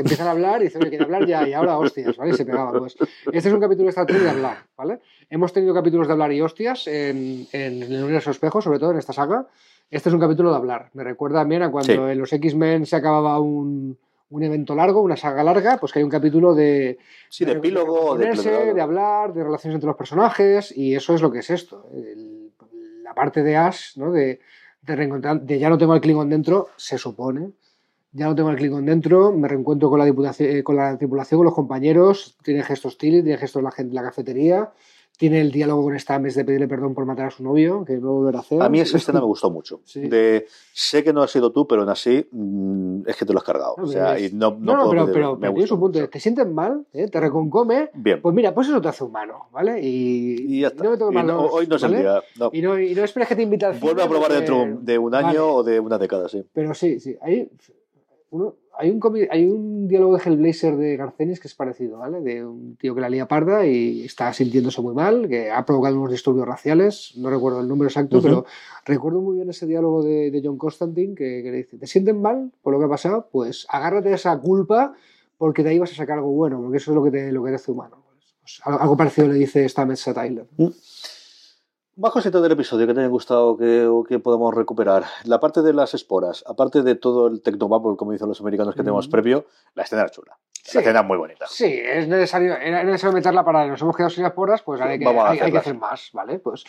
Empiezan 0.00 0.26
a 0.26 0.32
hablar 0.32 0.60
y 0.60 0.64
dicen, 0.64 0.82
quieren 0.82 1.02
hablar 1.04 1.26
ya, 1.26 1.48
y 1.48 1.52
ahora 1.52 1.78
hostias, 1.78 2.16
¿vale? 2.16 2.32
Y 2.32 2.34
se 2.34 2.44
pegaban. 2.44 2.78
Pues 2.78 2.96
este 3.32 3.48
es 3.48 3.54
un 3.54 3.60
capítulo 3.60 3.84
de 3.84 3.90
Star 3.90 4.06
Trek 4.06 4.20
de 4.22 4.30
hablar, 4.30 4.58
¿vale? 4.76 5.00
Hemos 5.32 5.54
tenido 5.54 5.72
capítulos 5.72 6.08
de 6.08 6.12
hablar 6.12 6.30
y 6.34 6.42
hostias 6.42 6.86
en, 6.86 7.46
en 7.52 7.82
el 7.82 8.04
universo 8.04 8.30
espejo, 8.30 8.60
sobre 8.60 8.78
todo 8.78 8.90
en 8.90 8.98
esta 8.98 9.14
saga. 9.14 9.46
Este 9.90 10.10
es 10.10 10.14
un 10.14 10.20
capítulo 10.20 10.50
de 10.50 10.56
hablar. 10.56 10.90
Me 10.92 11.04
recuerda 11.04 11.40
también 11.40 11.62
a 11.62 11.70
cuando 11.70 11.90
sí. 11.90 12.12
en 12.12 12.18
los 12.18 12.30
X-Men 12.34 12.84
se 12.84 12.96
acababa 12.96 13.40
un, 13.40 13.96
un, 14.28 14.42
evento 14.42 14.74
largo, 14.74 15.00
una 15.00 15.16
saga 15.16 15.42
larga, 15.42 15.78
pues 15.78 15.90
que 15.90 16.00
hay 16.00 16.02
un 16.02 16.10
capítulo 16.10 16.54
de. 16.54 16.98
Sí, 17.30 17.46
de, 17.46 17.52
de 17.52 17.58
epílogo, 17.60 18.18
de, 18.18 18.26
de, 18.26 18.74
de, 18.74 18.80
hablar, 18.82 19.32
de 19.32 19.42
relaciones 19.42 19.76
entre 19.76 19.86
los 19.86 19.96
personajes, 19.96 20.70
y 20.76 20.94
eso 20.94 21.14
es 21.14 21.22
lo 21.22 21.32
que 21.32 21.38
es 21.38 21.48
esto. 21.48 21.88
El, 21.94 22.50
la 23.02 23.14
parte 23.14 23.42
de 23.42 23.56
Ash, 23.56 23.96
¿no? 23.96 24.12
De, 24.12 24.38
de 24.82 24.96
reencontrar, 24.96 25.40
de 25.40 25.58
ya 25.58 25.70
no 25.70 25.78
tengo 25.78 25.94
el 25.94 26.02
Klingon 26.02 26.28
dentro, 26.28 26.68
se 26.76 26.98
supone. 26.98 27.52
Ya 28.12 28.26
no 28.26 28.34
tengo 28.34 28.50
el 28.50 28.56
Klingon 28.56 28.84
dentro, 28.84 29.32
me 29.32 29.48
reencuentro 29.48 29.88
con 29.88 29.98
la, 29.98 30.04
diputación, 30.04 30.60
con 30.60 30.76
la 30.76 30.98
tripulación, 30.98 31.38
con 31.38 31.46
los 31.46 31.54
compañeros, 31.54 32.36
tiene 32.42 32.62
gestos 32.62 32.98
Tilly, 32.98 33.22
tiene 33.22 33.38
gestos 33.38 33.62
la 33.62 33.70
gente 33.70 33.94
la 33.94 34.02
cafetería, 34.02 34.70
tiene 35.22 35.40
el 35.40 35.52
diálogo 35.52 35.84
con 35.84 35.96
Stames 36.00 36.34
de 36.34 36.44
pedirle 36.44 36.66
perdón 36.66 36.94
por 36.94 37.06
matar 37.06 37.26
a 37.26 37.30
su 37.30 37.44
novio, 37.44 37.84
que 37.84 37.96
no 37.98 38.12
volverá 38.14 38.38
a 38.38 38.40
hacer. 38.40 38.60
A 38.60 38.68
mí 38.68 38.80
esa 38.80 38.96
escena 38.96 39.20
me 39.20 39.26
gustó 39.26 39.52
mucho. 39.52 39.80
Sí. 39.84 40.00
De, 40.08 40.48
sé 40.72 41.04
que 41.04 41.12
no 41.12 41.22
has 41.22 41.30
sido 41.30 41.52
tú, 41.52 41.64
pero 41.68 41.82
aún 41.82 41.90
así 41.90 42.26
mmm, 42.32 43.02
es 43.06 43.14
que 43.14 43.24
te 43.24 43.32
lo 43.32 43.38
has 43.38 43.44
cargado. 43.44 43.76
No, 43.78 43.84
o 43.84 43.86
sea, 43.86 44.18
y 44.18 44.32
no, 44.32 44.50
no, 44.50 44.58
no, 44.58 44.84
no 44.84 44.90
pero, 44.90 45.06
pero, 45.12 45.38
pero 45.38 45.52
tienes 45.54 45.70
un 45.70 45.78
punto. 45.78 46.00
Mucho. 46.00 46.10
Te 46.10 46.18
sientes 46.18 46.44
mal, 46.48 46.84
¿eh? 46.92 47.06
te 47.06 47.20
reconcome. 47.20 47.90
Bien. 47.94 48.20
Pues 48.20 48.34
mira, 48.34 48.52
pues 48.52 48.66
eso 48.66 48.80
te 48.80 48.88
hace 48.88 49.04
humano, 49.04 49.46
¿vale? 49.52 49.80
Y, 49.80 50.56
y 50.56 50.60
ya 50.62 50.66
está. 50.66 50.84
Y 50.86 50.88
no 50.88 51.12
y 51.12 51.24
no, 51.24 51.40
hoy 51.46 51.68
no 51.68 51.76
es 51.76 51.82
¿vale? 51.82 51.96
el 51.98 52.02
día. 52.02 52.22
Y, 52.52 52.60
no, 52.60 52.80
y 52.80 52.92
no 52.92 53.04
esperes 53.04 53.28
que 53.28 53.36
te 53.36 53.42
invite 53.42 53.66
al 53.66 53.78
Vuelve 53.78 54.02
a 54.02 54.08
probar 54.08 54.28
porque... 54.28 54.44
dentro 54.44 54.80
de 54.82 54.98
un 54.98 55.14
año 55.14 55.26
vale. 55.26 55.38
o 55.38 55.62
de 55.62 55.78
una 55.78 55.98
década, 55.98 56.28
sí. 56.28 56.44
Pero 56.52 56.74
sí, 56.74 56.98
sí. 56.98 57.16
Ahí 57.22 57.48
uno, 58.30 58.56
hay, 58.78 58.90
un 58.90 59.00
hay 59.30 59.46
un 59.46 59.88
diálogo 59.88 60.16
de 60.16 60.22
Hellblazer 60.24 60.76
de 60.76 60.96
Garcenis 60.96 61.40
que 61.40 61.48
es 61.48 61.54
parecido, 61.54 61.98
¿vale? 61.98 62.20
De 62.20 62.44
un 62.44 62.76
tío 62.76 62.94
que 62.94 63.00
la 63.00 63.08
lía 63.08 63.28
parda 63.28 63.66
y 63.66 64.04
está 64.04 64.32
sintiéndose 64.32 64.80
muy 64.80 64.94
mal, 64.94 65.28
que 65.28 65.50
ha 65.50 65.64
provocado 65.64 65.98
unos 65.98 66.10
disturbios 66.10 66.46
raciales, 66.46 67.12
no 67.16 67.30
recuerdo 67.30 67.60
el 67.60 67.68
número 67.68 67.88
exacto, 67.88 68.18
uh 68.18 68.20
-huh. 68.20 68.22
pero 68.22 68.46
recuerdo 68.84 69.20
muy 69.20 69.36
bien 69.36 69.50
ese 69.50 69.66
diálogo 69.66 70.02
de, 70.02 70.30
de 70.30 70.40
John 70.44 70.58
Constantine 70.58 71.14
que, 71.14 71.42
que, 71.42 71.50
le 71.50 71.56
dice, 71.58 71.78
¿te 71.78 71.86
sienten 71.86 72.20
mal 72.20 72.52
por 72.62 72.72
lo 72.72 72.78
que 72.78 72.86
ha 72.86 72.88
pasado? 72.88 73.28
Pues 73.30 73.66
agárrate 73.68 74.10
a 74.10 74.14
esa 74.14 74.38
culpa 74.38 74.94
porque 75.38 75.62
de 75.62 75.70
ahí 75.70 75.78
vas 75.78 75.92
a 75.92 75.96
sacar 75.96 76.18
algo 76.18 76.30
bueno, 76.30 76.60
porque 76.60 76.78
eso 76.78 76.92
es 76.92 76.94
lo 76.94 77.02
que 77.02 77.10
te, 77.10 77.32
lo 77.32 77.42
que 77.42 77.50
te 77.50 77.56
hace 77.56 77.72
humano. 77.72 78.02
Pues, 78.42 78.60
algo 78.64 78.96
parecido 78.96 79.28
le 79.28 79.34
dice 79.34 79.68
Stamets 79.68 80.08
a 80.08 80.14
Tyler. 80.14 80.46
Mm. 80.56 80.68
Más 81.94 82.10
cositas 82.10 82.40
del 82.40 82.52
episodio 82.52 82.86
que 82.86 82.94
te 82.94 83.00
hayan 83.00 83.12
gustado 83.12 83.54
que, 83.58 83.86
o 83.86 84.02
que 84.02 84.18
podamos 84.18 84.54
recuperar. 84.54 85.04
La 85.24 85.40
parte 85.40 85.60
de 85.60 85.74
las 85.74 85.92
esporas, 85.92 86.42
aparte 86.46 86.82
de 86.82 86.94
todo 86.94 87.26
el 87.26 87.42
Tecnobubble, 87.42 87.98
como 87.98 88.12
dicen 88.12 88.28
los 88.28 88.40
americanos 88.40 88.74
que 88.74 88.80
tenemos 88.82 89.08
previo, 89.08 89.44
la 89.74 89.82
escena 89.82 90.00
era 90.00 90.10
chula. 90.10 90.38
Sí. 90.54 90.78
La 90.78 90.80
escena 90.80 91.00
es 91.00 91.06
muy 91.06 91.18
bonita. 91.18 91.44
Sí, 91.50 91.66
es 91.66 92.08
necesario, 92.08 92.56
era 92.56 92.82
necesario 92.82 93.12
meterla 93.12 93.44
para 93.44 93.66
nos 93.66 93.82
hemos 93.82 93.94
quedado 93.94 94.08
sin 94.08 94.24
esporas, 94.24 94.62
pues 94.62 94.80
hay 94.80 94.98
que, 94.98 95.06
hay, 95.06 95.38
hay 95.38 95.52
que 95.52 95.58
hacer 95.58 95.74
más, 95.74 96.08
¿vale? 96.14 96.38
Pues 96.38 96.64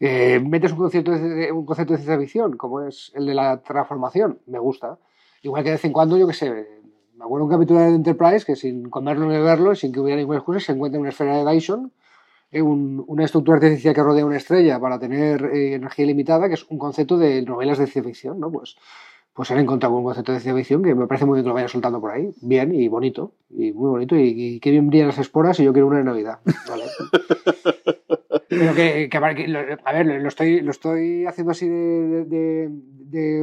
eh, 0.00 0.40
metes 0.40 0.72
un 0.72 0.78
concepto, 0.78 1.12
de, 1.12 1.52
un 1.52 1.64
concepto 1.64 1.92
de 1.92 1.98
ciencia 1.98 2.18
ficción, 2.18 2.56
como 2.56 2.80
es 2.80 3.12
el 3.14 3.26
de 3.26 3.34
la 3.34 3.62
transformación, 3.62 4.40
me 4.46 4.58
gusta. 4.58 4.98
Igual 5.42 5.62
que 5.62 5.68
de 5.68 5.76
vez 5.76 5.84
en 5.84 5.92
cuando, 5.92 6.16
yo 6.16 6.26
qué 6.26 6.34
sé, 6.34 6.50
me 7.14 7.24
acuerdo 7.24 7.44
un 7.44 7.52
capítulo 7.52 7.78
de 7.78 7.90
Enterprise 7.90 8.44
que 8.44 8.56
sin 8.56 8.90
comerlo 8.90 9.26
ni 9.26 9.34
beberlo, 9.34 9.76
sin 9.76 9.92
que 9.92 10.00
hubiera 10.00 10.18
ninguna 10.18 10.38
excusa, 10.38 10.58
se 10.58 10.72
encuentra 10.72 10.98
una 10.98 11.10
esfera 11.10 11.36
de 11.36 11.48
Dyson, 11.48 11.92
un- 12.62 13.04
una 13.06 13.24
estructura 13.24 13.56
artificial 13.56 13.94
que 13.94 14.02
rodea 14.02 14.26
una 14.26 14.36
estrella 14.36 14.78
para 14.80 14.98
tener 14.98 15.44
eh, 15.46 15.74
energía 15.74 16.04
ilimitada, 16.04 16.48
que 16.48 16.54
es 16.54 16.64
un 16.70 16.78
concepto 16.78 17.16
de 17.18 17.42
novelas 17.42 17.78
de 17.78 17.86
ciencia 17.86 18.02
ficción, 18.10 18.38
¿no? 18.40 18.50
Pues, 18.52 18.76
pues 19.32 19.50
han 19.50 19.58
encontrado 19.58 19.96
un 19.96 20.04
concepto 20.04 20.30
de 20.32 20.38
ciencia 20.40 20.56
ficción 20.60 20.82
que 20.82 20.94
me 20.94 21.06
parece 21.08 21.26
muy 21.26 21.34
bien 21.36 21.44
que 21.44 21.48
lo 21.48 21.54
vayan 21.54 21.68
soltando 21.68 22.00
por 22.00 22.12
ahí, 22.12 22.30
bien 22.40 22.72
y 22.74 22.86
bonito, 22.88 23.32
y 23.50 23.72
muy 23.72 23.90
bonito, 23.90 24.16
y, 24.16 24.28
y 24.36 24.60
qué 24.60 24.70
bien 24.70 24.88
brillan 24.88 25.08
las 25.08 25.18
esporas 25.18 25.58
y 25.58 25.64
yo 25.64 25.72
quiero 25.72 25.88
una 25.88 25.98
de 25.98 26.04
Navidad, 26.04 26.38
¿vale? 26.68 26.84
Pero 28.48 28.74
que, 28.74 29.08
que, 29.10 29.16
a 29.16 29.92
ver, 29.92 30.06
lo 30.22 30.28
estoy, 30.28 30.60
lo 30.60 30.70
estoy 30.70 31.26
haciendo 31.26 31.50
así 31.52 31.68
de, 31.68 32.24
de- 32.24 32.24
de 32.24 32.70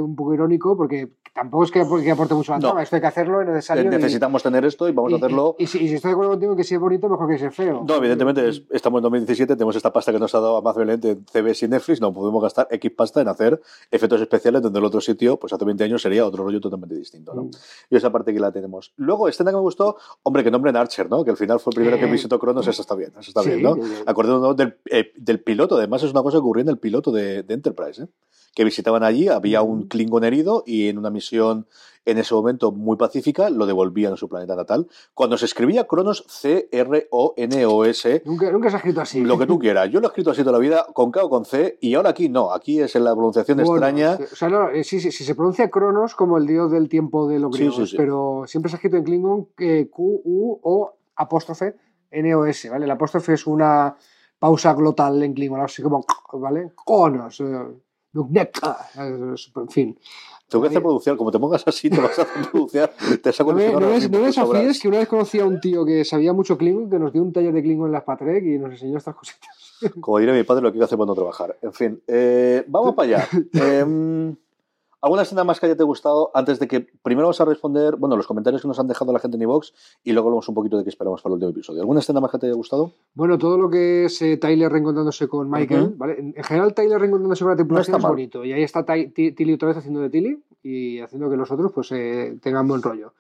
un 0.02 0.16
poco 0.16 0.34
irónico 0.34 0.76
porque 0.76 1.12
tampoco 1.34 1.64
es 1.64 1.72
que, 1.72 1.82
que 2.04 2.12
aporte 2.12 2.34
mucho 2.34 2.52
a 2.52 2.56
la 2.56 2.60
No. 2.60 2.68
trama, 2.68 2.84
esto 2.84 2.96
hay 2.98 3.02
que 3.02 3.08
hacerlo, 3.08 3.42
es 3.42 3.48
necesario. 3.48 3.84
y- 3.84 3.88
Necesitamos 3.88 4.44
tener 4.44 4.66
esto 4.66 4.90
y 4.90 4.92
vamos 4.92 5.12
y, 5.12 5.14
a 5.14 5.18
hacerlo. 5.18 5.56
Y, 5.58 5.64
y 5.64 5.68
si, 5.68 5.78
y 5.80 5.88
si 5.88 5.96
estoy 5.96 6.10
de 6.10 6.14
acuerdo 6.14 6.32
contigo 6.32 6.56
que 6.58 6.64
si 6.66 6.76
es 6.76 6.82
bonito, 6.82 7.08
mejor 7.08 7.30
que 7.30 7.38
sea 7.38 7.52
feo. 7.52 7.86
No, 7.88 7.96
evidentemente 7.96 8.48
es- 8.50 8.64
estamos 8.70 9.00
en 9.00 9.04
2017, 9.04 9.56
tenemos 9.56 9.76
esta 9.78 9.94
pasta 9.94 10.12
que 10.12 10.20
nos 10.20 10.36
ha 10.36 10.42
dado 10.42 10.58
amablemente 10.58 11.18
CBS 11.32 11.66
y 11.66 11.70
Netflix, 11.70 12.02
no 12.02 12.14
podemos 12.14 12.44
gastar 12.44 12.68
X 12.70 12.92
pasta 12.96 13.22
en 13.22 13.30
hacer 13.30 13.62
efectos 13.92 14.20
especiales 14.20 14.62
donde 14.62 14.80
el 14.80 14.86
otro 14.86 15.00
sitio, 15.00 15.38
pues 15.38 15.54
hace 15.54 15.64
20 15.64 15.84
años 15.86 16.02
sería 16.02 16.26
otro 16.26 16.44
rollo 16.44 16.60
totalmente 16.60 16.96
distinto, 16.96 17.34
¿no? 17.34 17.44
Mm. 17.46 17.52
Y 17.92 17.96
esa 17.96 18.12
parte 18.12 18.34
que 18.34 18.40
la 18.42 18.52
tenemos. 18.52 18.94
Luego, 18.98 19.30
escena 19.30 19.52
que 19.52 19.56
me 19.56 19.62
gustó, 19.62 19.96
hombre, 20.24 20.44
que 20.44 20.52
nombren 20.52 20.76
Archer, 20.76 21.10
¿no? 21.10 21.24
Que 21.24 21.32
al 21.32 21.38
final 21.38 21.62
fue 21.62 21.72
el 21.72 21.76
primero 21.76 21.98
que 21.98 22.06
Eh. 22.06 22.12
visitó 22.12 22.38
Cronos, 22.40 22.68
eso 22.68 22.82
está 22.82 22.96
bien, 22.96 23.12
eso 23.18 23.30
está 23.30 23.42
Sí, 23.44 23.52
bien, 23.52 23.64
¿no? 23.64 23.76
que- 23.76 23.82
que- 23.82 23.88
Acordémonos 24.06 24.58
del, 24.58 24.76
eh, 24.92 25.14
del 25.16 25.40
piloto, 25.42 25.78
además 25.78 26.04
es 26.04 26.12
una 26.12 26.22
cosa 26.24 26.36
que 26.36 26.40
ocurrió 26.42 26.62
en 26.64 26.70
el 26.70 26.78
piloto 26.78 27.12
de, 27.12 27.44
de 27.44 27.54
Enterprise, 27.54 28.04
¿eh? 28.04 28.08
Que 28.54 28.64
visitaban 28.64 29.04
allí, 29.04 29.28
había 29.30 29.62
un 29.62 29.88
Klingon 29.88 30.24
herido 30.24 30.64
y 30.66 30.88
en 30.90 30.98
una 30.98 31.10
misión 31.10 31.68
en 32.04 32.18
ese 32.18 32.34
momento 32.34 32.72
muy 32.72 32.98
pacífica 32.98 33.50
lo 33.50 33.66
devolvían 33.68 34.14
a 34.14 34.18
su 34.18 34.28
planeta 34.28 34.56
natal. 34.56 34.88
Cuando 35.14 35.38
se 35.38 35.46
escribía 35.46 35.86
Cronos, 35.86 36.26
C-R-O-N-O-S, 36.28 38.24
Nunca, 38.26 38.52
nunca 38.52 38.70
se 38.70 38.76
ha 38.76 38.80
escrito 38.80 39.02
así. 39.02 39.22
lo 39.22 39.38
que 39.38 39.46
tú 39.46 39.60
quieras. 39.60 39.90
Yo 39.90 40.00
lo 40.00 40.08
he 40.08 40.10
escrito 40.10 40.32
así 40.32 40.42
toda 40.42 40.54
la 40.54 40.60
vida, 40.60 40.86
con 40.94 41.12
K 41.12 41.24
o 41.24 41.30
con 41.30 41.46
C, 41.46 41.78
y 41.80 41.94
ahora 41.96 42.10
aquí 42.10 42.28
no, 42.30 42.52
aquí 42.52 42.80
es 42.80 42.96
en 42.96 43.04
la 43.04 43.14
pronunciación 43.14 43.58
Bueno, 43.58 43.74
extraña. 43.74 44.18
O 44.32 44.36
sea, 44.36 44.50
no, 44.50 44.70
eh, 44.70 44.84
sí, 44.84 45.00
sí, 45.00 45.12
sí, 45.12 45.24
se 45.24 45.36
pronuncia 45.36 45.70
Cronos 45.70 46.16
como 46.16 46.38
el 46.38 46.48
dios 46.48 46.72
del 46.72 46.90
tiempo 46.90 47.28
de 47.28 47.40
los 47.40 47.52
griegos, 47.56 47.94
pero 47.96 48.44
siempre 48.48 48.70
se 48.70 48.76
ha 48.76 48.78
escrito 48.78 48.98
en 48.98 49.04
Klingon 49.04 49.50
eh, 49.60 49.88
Q, 49.90 50.22
U 50.26 50.60
o 50.64 50.94
apóstrofe 51.16 51.76
N-O-S, 52.10 52.70
¿vale? 52.70 52.86
El 52.86 52.92
apóstrofe 52.92 53.34
es 53.34 53.48
una 53.48 53.96
pausa 54.40 54.74
glotal 54.74 55.22
en 55.24 55.34
Klingon, 55.34 55.62
así 55.62 55.82
como, 55.82 56.04
¿vale? 56.34 56.72
Cronos, 56.86 57.40
eh, 57.42 57.68
en 58.14 59.70
fin. 59.70 59.98
Tengo 60.48 60.64
que 60.64 60.68
hacer 60.68 60.82
producción, 60.82 61.16
como 61.16 61.32
te 61.32 61.40
pongas 61.40 61.66
así, 61.66 61.90
te 61.90 62.02
vas 62.02 62.20
a 62.20 62.24
hacer 62.24 62.52
producción, 62.52 62.90
te 63.24 63.32
saco 63.32 63.54
No 63.54 63.58
me, 63.58 63.72
no 63.72 63.80
que 63.80 64.88
una 64.88 64.98
vez 65.00 65.08
conocí 65.08 65.40
a 65.40 65.46
un 65.46 65.62
tío 65.62 65.86
que 65.86 66.04
sabía 66.04 66.34
mucho 66.34 66.58
Klingon, 66.58 66.90
que 66.90 67.00
nos 67.00 67.14
dio 67.14 67.22
un 67.22 67.32
taller 67.32 67.54
de 67.54 67.64
Klingon 67.64 67.88
en 67.88 67.94
las 67.94 68.04
Patrek 68.04 68.44
y 68.44 68.58
nos 68.58 68.72
enseñó 68.72 68.98
estas 68.98 69.16
cositas. 69.16 69.50
Como 70.02 70.20
diré 70.20 70.34
mi 70.34 70.44
padre, 70.44 70.62
lo 70.62 70.72
que 70.72 70.76
hay 70.76 70.80
que 70.80 70.86
hacer 70.86 71.00
no 71.00 71.16
trabajar. 71.16 71.58
En 71.62 71.74
fin, 71.74 72.02
eh, 72.06 72.66
vamos 72.68 72.94
para 72.96 73.08
allá. 73.08 73.28
Em, 73.54 74.36
¿Alguna 75.02 75.24
escena 75.24 75.44
más 75.44 75.60
que 75.60 75.66
haya 75.66 75.76
te 75.76 75.84
gustado 75.84 76.30
antes 76.36 76.60
de 76.60 76.68
que 76.68 76.82
primero 77.02 77.26
vamos 77.28 77.42
a 77.42 77.46
responder, 77.46 77.96
bueno, 77.96 78.16
los 78.16 78.28
comentarios 78.28 78.62
que 78.62 78.68
nos 78.68 78.80
han 78.80 78.88
dejado 78.88 79.12
la 79.12 79.20
gente 79.20 79.36
en 79.36 79.42
iVox 79.44 79.74
y 80.04 80.12
luego 80.12 80.28
hablamos 80.30 80.48
un 80.48 80.54
poquito 80.56 80.78
de 80.78 80.84
qué 80.84 80.90
esperamos 80.90 81.22
para 81.22 81.32
el 81.32 81.36
último 81.36 81.50
episodio? 81.52 81.82
¿Alguna 81.82 82.02
escena 82.02 82.20
más 82.20 82.30
que 82.32 82.38
te 82.38 82.46
haya 82.46 82.56
gustado? 82.56 82.92
Bueno, 83.16 83.38
todo 83.40 83.58
lo 83.58 83.70
que 83.70 84.06
es 84.06 84.22
eh, 84.22 84.38
Tyler 84.38 84.72
reencontrándose 84.72 85.28
con 85.28 85.50
Michael, 85.50 85.82
Ujú. 85.82 85.94
¿vale? 85.98 86.20
En 86.20 86.34
en 86.38 86.44
general, 86.44 86.74
Tyler 86.76 87.00
reencontrándose 87.00 87.44
con 87.44 87.50
la 87.52 87.56
tripulación 87.58 87.94
No 87.94 87.98
es 87.98 88.04
mal. 88.04 88.12
bonito. 88.12 88.46
Y 88.46 88.54
ahí 88.54 88.62
está 88.64 88.86
Tilly 88.86 89.54
otra 89.54 89.70
vez 89.70 89.78
haciendo 89.78 90.02
de 90.02 90.10
Tilly 90.12 90.44
y 90.62 91.00
haciendo 91.00 91.30
que 91.32 91.38
los 91.38 91.50
otros 91.50 91.72
pues 91.74 91.92
eh, 91.94 92.38
tengan 92.42 92.68
buen 92.68 92.82
rollo. 92.84 93.14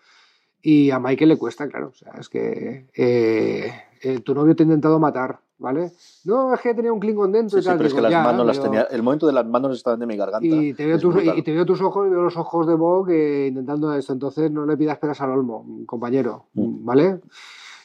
Y 0.62 0.92
a 0.92 1.00
Michael 1.00 1.30
le 1.30 1.38
cuesta, 1.38 1.68
claro. 1.68 1.88
O 1.88 1.94
sea, 1.96 2.14
es 2.20 2.30
que 2.30 2.86
eh, 2.96 3.74
eh, 4.04 4.20
tu 4.20 4.36
novio 4.36 4.56
te 4.56 4.62
ha 4.62 4.66
intentado 4.66 5.00
matar, 5.00 5.40
¿vale? 5.62 5.92
No, 6.26 6.54
es 6.54 6.60
que 6.60 6.74
tenía 6.74 6.92
un 6.92 7.00
Klingon 7.00 7.32
dentro 7.32 7.52
Sí, 7.58 7.60
y 7.60 7.62
sí, 7.62 7.68
tal. 7.70 7.78
pero 7.78 7.88
es 7.88 7.94
que 7.94 8.02
las 8.02 8.12
manos 8.12 8.46
las 8.46 8.62
tenía. 8.62 8.82
El 8.84 9.04
momento 9.04 9.28
de 9.28 9.34
las 9.34 9.46
manos 9.46 9.78
estaban 9.78 10.00
de 10.00 10.08
mi 10.08 10.18
garganta. 10.18 10.46
Y 10.46 10.74
te, 10.74 10.86
veo 10.86 11.00
tus, 11.00 11.14
brutal. 11.14 11.38
y 11.38 11.42
te 11.44 11.54
veo 11.54 11.66
tus 11.66 11.82
ojos 11.82 12.08
y 12.08 12.10
veo 12.10 12.24
los 12.24 12.36
ojos 12.36 12.68
de 12.68 12.74
Bob 12.76 13.10
eh, 13.10 13.48
intentando 13.48 13.94
esto. 13.94 14.12
Entonces 14.14 14.52
no 14.52 14.66
le 14.66 14.76
pidas 14.76 14.98
peras 14.98 15.22
al 15.22 15.30
olmo, 15.32 15.66
compañero, 15.86 16.48
Mm. 16.54 16.84
¿vale? 16.86 17.22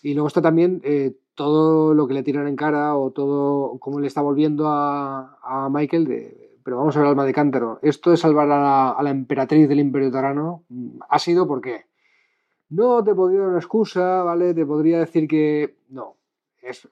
Y 0.02 0.14
luego 0.14 0.28
está 0.28 0.40
también 0.42 0.80
eh, 0.84 1.16
todo 1.34 1.92
lo 1.94 2.06
que 2.06 2.14
le 2.14 2.22
tiran 2.22 2.48
en 2.48 2.56
cara 2.56 2.96
o 2.96 3.10
todo 3.10 3.78
cómo 3.78 4.00
le 4.00 4.06
está 4.06 4.20
volviendo 4.22 4.68
a, 4.68 5.38
a 5.42 5.68
Michael 5.70 6.04
de, 6.06 6.58
pero 6.62 6.78
vamos 6.78 6.96
a 6.96 7.00
ver 7.00 7.08
alma 7.08 7.24
de 7.24 7.32
cántaro. 7.34 7.78
Esto 7.82 8.10
de 8.10 8.16
salvar 8.16 8.50
a 8.50 8.58
la, 8.60 8.90
a 8.90 9.02
la 9.02 9.10
emperatriz 9.10 9.68
del 9.68 9.80
Imperio 9.80 10.10
Tarano 10.10 10.62
mm, 10.68 10.98
ha 11.08 11.18
sido 11.18 11.46
porque 11.46 11.86
no 12.68 13.02
te 13.04 13.14
podría 13.14 13.40
dar 13.40 13.48
una 13.50 13.58
excusa, 13.58 14.22
¿vale? 14.22 14.54
Te 14.54 14.64
podría 14.66 14.98
decir 15.00 15.28
que 15.28 15.76
no, 15.90 16.16
es 16.62 16.88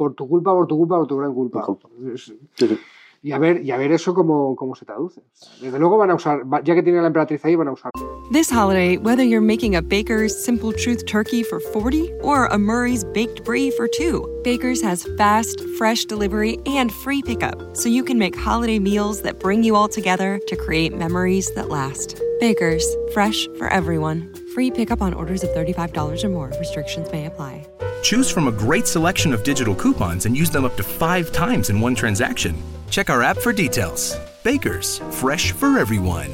por 0.00 0.14
tu 0.14 0.26
culpa, 0.26 0.50
por 0.54 0.66
tu 0.66 0.76
culpa, 0.78 0.96
por 0.96 1.06
tu 1.06 1.16
gran 1.18 1.34
culpa. 1.34 1.64
Por 1.66 1.78
culpa. 1.78 1.88
Es- 2.14 2.32
Sí, 2.56 2.66
sí. 2.68 2.78
y 3.22 3.32
a 3.32 3.38
ver, 3.38 3.60
y 3.62 3.70
a 3.70 3.76
ver 3.76 3.92
eso 3.92 4.14
cómo, 4.14 4.56
cómo 4.56 4.74
se 4.74 4.86
traduce. 4.86 5.20
Desde 5.60 5.78
luego 5.78 5.98
van 5.98 6.10
a 6.10 6.14
usar, 6.14 6.42
ya 6.64 6.74
que 6.74 6.82
tiene 6.82 7.00
la 7.02 7.08
emperatriz 7.08 7.44
ahí, 7.44 7.54
van 7.54 7.68
a 7.68 7.72
usar. 7.72 7.90
This 8.32 8.48
holiday, 8.50 8.96
whether 8.96 9.24
you're 9.24 9.44
making 9.44 9.74
a 9.76 9.82
Baker's 9.82 10.32
Simple 10.34 10.72
Truth 10.72 11.04
turkey 11.04 11.42
for 11.42 11.60
40 11.60 12.10
or 12.22 12.46
a 12.46 12.56
Murray's 12.56 13.04
Baked 13.12 13.44
Brie 13.44 13.70
for 13.72 13.88
2, 13.88 14.24
Baker's 14.44 14.80
has 14.82 15.04
fast, 15.18 15.60
fresh 15.76 16.04
delivery 16.06 16.58
and 16.64 16.90
free 16.92 17.20
pickup, 17.22 17.58
so 17.76 17.88
you 17.90 18.02
can 18.04 18.18
make 18.18 18.36
holiday 18.38 18.78
meals 18.78 19.20
that 19.22 19.38
bring 19.40 19.62
you 19.64 19.74
all 19.76 19.88
together 19.88 20.40
to 20.46 20.56
create 20.56 20.96
memories 20.96 21.50
that 21.56 21.68
last. 21.68 22.18
Baker's, 22.40 22.86
fresh 23.12 23.48
for 23.58 23.68
everyone. 23.68 24.32
Free 24.54 24.70
pickup 24.70 25.02
on 25.02 25.12
orders 25.12 25.42
of 25.44 25.50
$35 25.50 26.24
or 26.24 26.28
more. 26.30 26.50
Restrictions 26.58 27.10
may 27.12 27.26
apply. 27.26 27.66
Choose 28.02 28.30
from 28.30 28.48
a 28.48 28.52
great 28.52 28.86
selection 28.86 29.34
of 29.34 29.42
digital 29.42 29.74
coupons 29.74 30.26
and 30.26 30.36
use 30.36 30.50
them 30.50 30.64
up 30.64 30.76
to 30.76 30.82
five 30.82 31.30
times 31.32 31.70
in 31.70 31.80
one 31.80 31.94
transaction. 31.94 32.56
Check 32.88 33.10
our 33.10 33.22
app 33.22 33.36
for 33.36 33.52
details. 33.52 34.16
Bakers, 34.42 35.00
fresh 35.10 35.52
for 35.52 35.78
everyone. 35.78 36.30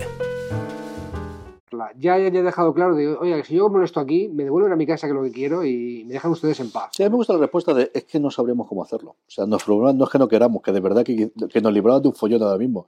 Ya, 1.99 2.19
ya, 2.19 2.29
ya 2.29 2.41
he 2.41 2.43
dejado 2.43 2.75
claro, 2.75 2.95
de, 2.95 3.09
oye, 3.09 3.43
si 3.45 3.55
yo 3.55 3.69
molesto 3.69 4.01
aquí, 4.01 4.29
me 4.29 4.45
devuelven 4.45 4.73
a 4.73 4.77
mi 4.77 4.87
casa 4.87 5.07
que 5.07 5.13
es 5.13 5.17
lo 5.17 5.23
que 5.23 5.33
quiero 5.33 5.65
y 5.65 6.05
me 6.07 6.15
dejan 6.15 6.31
ustedes 6.31 6.61
en 6.61 6.71
paz. 6.71 6.91
Sí, 6.93 7.03
a 7.03 7.07
mí 7.07 7.11
me 7.11 7.17
gusta 7.17 7.33
la 7.33 7.41
respuesta 7.41 7.75
de 7.75 7.91
es 7.93 8.05
que 8.05 8.21
no 8.21 8.31
sabremos 8.31 8.69
cómo 8.69 8.83
hacerlo. 8.83 9.11
O 9.11 9.31
sea, 9.31 9.47
nuestro 9.47 9.75
problema 9.75 9.93
no 9.93 10.05
es 10.05 10.11
que 10.11 10.19
no 10.19 10.29
queramos, 10.29 10.63
que 10.63 10.73
de 10.73 10.81
verdad 10.81 11.05
que, 11.05 11.31
que 11.51 11.61
nos 11.61 11.73
libramos 11.73 12.03
de 12.03 12.09
un 12.09 12.15
follón 12.15 12.43
ahora 12.43 12.59
mismo. 12.59 12.87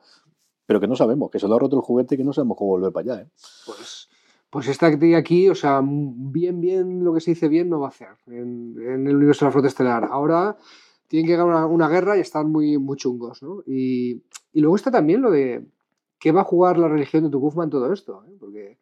Pero 0.66 0.80
que 0.80 0.86
no 0.86 0.96
sabemos, 0.96 1.30
que 1.30 1.38
se 1.38 1.48
nos 1.48 1.56
ha 1.56 1.58
roto 1.58 1.76
el 1.76 1.82
juguete 1.82 2.14
y 2.14 2.18
que 2.18 2.24
no 2.24 2.32
sabemos 2.32 2.56
cómo 2.56 2.70
volver 2.70 2.92
para 2.92 3.14
allá. 3.14 3.22
¿eh? 3.22 3.28
Pues, 3.66 4.08
pues 4.50 4.68
esta 4.68 4.98
tía 4.98 5.18
aquí, 5.18 5.48
o 5.48 5.54
sea, 5.54 5.82
bien, 5.84 6.60
bien, 6.60 7.04
lo 7.04 7.12
que 7.12 7.20
se 7.20 7.32
dice 7.32 7.48
bien 7.48 7.68
no 7.68 7.80
va 7.80 7.86
a 7.86 7.90
hacer 7.90 8.08
en, 8.26 8.74
en 8.78 9.06
el 9.06 9.16
universo 9.16 9.44
de 9.44 9.48
la 9.48 9.52
flota 9.52 9.68
estelar. 9.68 10.08
Ahora 10.10 10.56
tienen 11.06 11.26
que 11.26 11.36
ganar 11.36 11.46
una, 11.46 11.66
una 11.66 11.88
guerra 11.88 12.16
y 12.16 12.20
están 12.20 12.50
muy, 12.50 12.78
muy 12.78 12.96
chungos, 12.96 13.42
¿no? 13.42 13.62
Y, 13.66 14.22
y 14.52 14.60
luego 14.60 14.76
está 14.76 14.90
también 14.90 15.22
lo 15.22 15.30
de 15.30 15.64
qué 16.18 16.32
va 16.32 16.40
a 16.40 16.44
jugar 16.44 16.78
la 16.78 16.88
religión 16.88 17.24
de 17.24 17.30
Tukufma 17.30 17.64
en 17.64 17.70
todo 17.70 17.92
esto, 17.92 18.24
¿eh? 18.26 18.36
Porque 18.40 18.78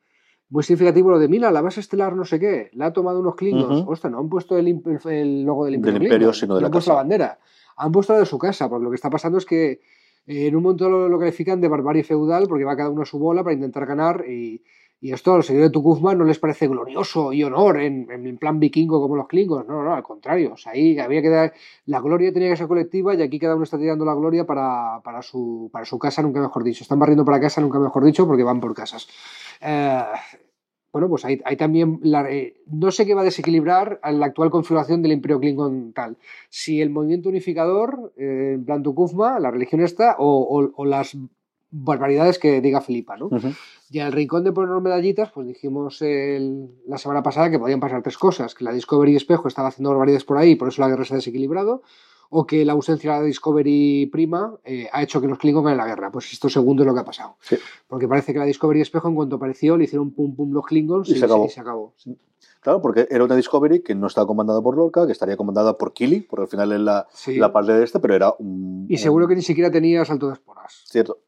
muy 0.49 0.63
significativo 0.63 1.11
lo 1.11 1.19
de, 1.19 1.27
mira, 1.29 1.51
la 1.51 1.61
base 1.61 1.81
estelar 1.81 2.15
no 2.15 2.25
sé 2.25 2.39
qué, 2.39 2.71
la 2.75 2.87
ha 2.87 2.93
tomado 2.93 3.19
unos 3.19 3.35
klingons. 3.35 3.83
Ujú. 3.83 3.91
Hostia, 3.91 4.11
no 4.11 4.21
han 4.21 4.29
puesto 4.29 4.57
el, 4.57 4.69
el 4.69 5.43
logo 5.43 5.65
del 5.65 5.73
Del 5.73 5.79
imperio, 5.79 5.97
imperio, 5.97 6.09
Klingon, 6.19 6.35
sino 6.35 6.55
de 6.55 6.61
no 6.61 6.63
la 6.63 6.67
han 6.67 6.73
puesto 6.73 6.91
la 6.93 6.97
bandera. 6.97 7.39
Han 7.79 7.91
puesto 7.93 8.13
la 8.13 8.21
de 8.21 8.27
su 8.27 8.39
casa, 8.39 8.69
porque 8.69 8.85
lo 8.85 8.91
que 8.91 8.95
está 8.95 9.11
pasando 9.11 9.39
es 9.39 9.45
que 9.45 9.81
eh, 10.27 10.47
en 10.47 10.55
un 10.57 10.63
momento 10.63 10.89
lo, 10.89 11.09
lo 11.09 11.19
califican 11.19 11.61
de 11.61 11.67
barbarie 11.67 12.05
feudal 12.05 12.47
porque 12.49 12.65
va 12.65 12.77
cada 12.77 12.91
uno 12.91 13.03
a 13.03 13.07
su 13.07 13.19
bola 13.19 13.43
para 13.43 13.55
intentar 13.55 13.87
ganar 13.87 14.25
y, 14.29 14.63
y 15.01 15.13
esto 15.13 15.35
a 15.35 15.37
los 15.37 15.49
de 15.49 15.71
Tukufma 15.71 16.15
no 16.15 16.25
les 16.25 16.39
parece 16.39 16.69
glorioso 16.69 17.33
y 17.33 17.45
honor 17.45 17.81
en, 17.81 18.11
en 18.11 18.39
plan 18.39 18.59
vikingo 18.59 19.01
como 19.01 19.15
los 19.17 19.29
klingons, 19.29 19.67
no, 19.69 19.83
no, 19.83 19.95
al 19.95 20.03
contrario, 20.03 20.53
o 20.55 20.57
sea, 20.57 20.73
ahí 20.73 20.99
había 20.99 21.21
que 21.23 21.29
dar, 21.29 21.53
la 21.85 22.01
gloria 22.01 22.33
tenía 22.33 22.49
que 22.51 22.57
ser 22.57 22.67
colectiva 22.67 23.15
y 23.15 23.23
aquí 23.23 23.39
cada 23.39 23.55
uno 23.55 23.65
está 23.65 23.79
tirando 23.79 24.05
la 24.05 24.15
gloria 24.15 24.47
para, 24.47 25.01
para, 25.05 25.23
su, 25.23 25.69
para 25.73 25.85
su 25.85 25.99
casa, 25.99 26.23
nunca 26.23 26.41
mejor 26.41 26.65
dicho, 26.65 26.83
están 26.83 26.99
barriendo 26.99 27.25
para 27.25 27.41
casa, 27.41 27.61
nunca 27.61 27.79
mejor 27.79 28.05
dicho, 28.05 28.27
porque 28.27 28.43
van 28.43 28.61
por 28.61 28.75
casas. 28.75 29.07
Eh, 29.61 30.03
bueno, 30.93 31.11
pues 31.11 31.27
hay 31.27 31.57
también, 31.59 32.01
la- 32.03 32.31
eh, 32.31 32.63
no 32.69 32.91
sé 32.91 33.05
qué 33.05 33.13
va 33.15 33.21
a 33.21 33.25
desequilibrar 33.25 34.01
a 34.03 34.13
la 34.13 34.25
actual 34.27 34.49
configuración 34.51 35.03
del 35.03 35.13
Imperio 35.13 35.39
Klingon 35.39 35.93
tal. 35.93 36.17
Si 36.49 36.81
el 36.81 36.89
movimiento 36.89 37.29
unificador, 37.29 38.15
eh, 38.17 38.53
en 38.55 38.65
plan 38.65 38.83
Tukufma, 38.83 39.39
la 39.39 39.51
religión 39.51 39.83
esta, 39.83 40.17
o, 40.19 40.71
las 40.87 41.15
barbaridades 41.71 42.39
que 42.39 42.63
diga 42.63 42.81
Filipa, 42.81 43.19
¿no? 43.19 43.29
Y 43.91 44.01
el 44.01 44.13
rincón 44.13 44.43
de 44.45 44.53
ponernos 44.53 44.83
medallitas, 44.83 45.31
pues 45.33 45.47
dijimos 45.47 46.03
el- 46.03 46.69
la 46.87 46.99
semana 46.99 47.23
pasada 47.23 47.51
que 47.51 47.59
podían 47.59 47.81
pasar 47.81 48.03
tres 48.03 48.19
cosas, 48.19 48.55
que 48.55 48.65
la 48.65 48.73
Discovery 48.73 49.15
Espejo 49.17 49.47
estaba 49.49 49.69
haciendo 49.69 49.91
barbaridades 49.91 50.25
por 50.25 50.39
ahí 50.39 50.53
y 50.53 50.57
por 50.57 50.69
eso 50.69 50.83
la 50.83 50.89
guerra 50.89 51.05
se 51.05 51.15
ha 51.15 51.17
desequilibrado, 51.17 51.83
o 52.29 52.45
que 52.45 52.65
la 52.65 52.73
ausencia 52.73 53.13
de 53.13 53.19
la 53.21 53.25
Discovery 53.25 54.07
Prima 54.11 54.57
eh, 54.65 54.89
ha 54.93 55.03
hecho 55.05 55.21
que 55.21 55.29
los 55.29 55.39
Klingon 55.39 55.63
ganen 55.63 55.79
la 55.79 55.87
guerra. 55.87 56.11
Pues 56.11 56.33
esto 56.33 56.49
segundo 56.49 56.83
es 56.83 56.87
lo 56.89 56.95
que 56.95 57.01
ha 57.01 57.05
pasado. 57.05 57.37
Sí. 57.41 57.57
Porque 57.87 58.09
parece 58.09 58.33
que 58.33 58.41
la 58.41 58.45
Discovery 58.45 58.81
Espejo, 58.81 59.07
en 59.09 59.15
cuanto 59.15 59.37
apareció, 59.37 59.77
le 59.77 59.85
hicieron 59.85 60.11
pum 60.11 60.35
pum 60.35 60.53
los 60.53 60.67
Klingons 60.67 61.09
Y 61.09 61.15
se 61.17 61.25
acabó. 61.25 61.47
y 61.47 61.51
se 61.51 61.61
acabó. 61.61 61.95
Claro, 62.61 62.83
porque 62.83 63.07
era 63.09 63.23
una 63.23 63.37
Discovery 63.37 63.81
que 63.81 63.95
no 63.95 64.09
estaba 64.09 64.27
comandada 64.27 64.61
por 64.61 64.77
Lorca, 64.77 65.07
que 65.07 65.13
estaría 65.13 65.37
comandada 65.37 65.79
por 65.79 65.93
Kili, 65.93 66.23
porque 66.23 66.43
al 66.43 66.49
final 66.49 66.73
es 66.73 66.81
la, 66.81 67.07
Sí. 67.13 67.37
la 67.37 67.53
parte 67.53 67.73
de 67.73 67.85
este, 67.85 68.01
pero 68.01 68.17
era 68.17 68.35
un. 68.41 68.87
Y 68.89 68.97
seguro 68.97 69.29
que 69.29 69.37
ni 69.37 69.43
siquiera 69.43 69.71
tenía 69.71 70.05
salto 70.05 70.27
de 70.27 70.33
esporas. 70.33 70.83
Cierto. 70.87 71.19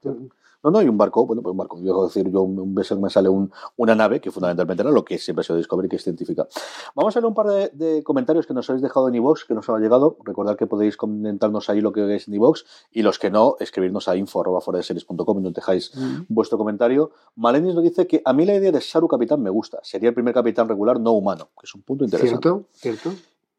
No, 0.62 0.70
no, 0.72 0.82
y 0.82 0.88
un 0.88 0.98
barco, 0.98 1.24
bueno, 1.24 1.40
pues 1.42 1.52
un 1.52 1.56
barco. 1.56 1.78
Yo 1.80 2.04
decir, 2.06 2.28
yo 2.30 2.42
un 2.42 2.58
un 2.58 2.74
me 3.00 3.10
sale 3.10 3.28
un- 3.28 3.50
una 3.76 3.94
nave, 3.94 4.20
que 4.20 4.30
fundamentalmente 4.32 4.82
era 4.82 4.90
lo 4.90 5.04
que 5.04 5.16
siempre 5.18 5.42
ha 5.42 5.44
sido 5.44 5.56
Discovery, 5.56 5.88
que 5.88 5.96
es 5.96 6.02
científica. 6.02 6.48
Vamos 6.94 7.16
a 7.16 7.20
leer 7.20 7.26
un 7.28 7.34
par 7.34 7.46
de, 7.46 7.68
de 7.74 8.02
comentarios 8.02 8.46
que 8.46 8.54
nos 8.54 8.68
habéis 8.68 8.82
dejado 8.82 9.08
en 9.08 9.14
iVoox, 9.14 9.44
que 9.46 9.54
nos 9.54 9.68
han 9.68 9.80
llegado. 9.80 10.16
Recordad 10.24 10.56
que 10.56 10.66
podéis 10.66 10.96
comentarnos 10.96 11.70
ahí 11.70 11.80
lo 11.80 11.92
que 11.92 12.00
veis 12.02 12.26
en 12.28 12.34
iVoox, 12.34 12.62
y 12.90 13.02
los 13.02 13.18
que 13.18 13.30
no, 13.30 13.56
escribirnos 13.60 14.08
a 14.08 14.16
info.foradeseries.com 14.16 15.38
y 15.38 15.42
nos 15.42 15.54
dejáis 15.54 15.92
vuestro 16.28 16.58
comentario. 16.58 17.10
Malenis 17.36 17.74
nos 17.74 17.84
dice 17.84 18.06
que 18.06 18.20
a 18.24 18.32
mí 18.32 18.44
la 18.44 18.54
idea 18.54 18.72
de 18.72 18.80
Saru 18.80 19.06
Capitán 19.08 19.42
me 19.42 19.50
gusta. 19.50 19.78
Sería 19.82 20.08
el 20.08 20.14
primer 20.14 20.34
capitán 20.34 20.68
regular 20.68 20.98
no 21.00 21.12
humano, 21.12 21.48
que 21.58 21.64
es 21.66 21.74
un 21.74 21.82
punto 21.82 22.04
interesante. 22.04 22.48
Cierto, 22.48 22.68
cierto. 22.72 23.10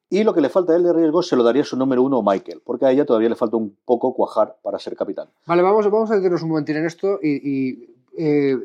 Y 0.09 0.23
lo 0.23 0.33
que 0.33 0.41
le 0.41 0.49
falta 0.49 0.73
a 0.73 0.75
él 0.75 0.83
de 0.83 0.91
riesgo 0.93 1.21
se 1.21 1.35
lo 1.35 1.43
daría 1.43 1.63
su 1.63 1.77
número 1.77 2.01
uno, 2.01 2.23
Michael, 2.23 2.61
porque 2.65 2.85
a 2.85 2.91
ella 2.91 3.05
todavía 3.05 3.29
le 3.29 3.35
falta 3.35 3.57
un 3.57 3.75
poco 3.85 4.13
cuajar 4.13 4.55
para 4.63 4.79
ser 4.79 4.95
capitán. 4.95 5.27
Vale, 5.45 5.61
vamos, 5.61 5.85
vamos 5.91 6.09
a 6.09 6.15
detenernos 6.15 6.41
un 6.43 6.49
momentín 6.49 6.77
en 6.77 6.85
esto 6.85 7.19
y, 7.21 7.29
y, 7.47 7.89
eh, 8.17 8.57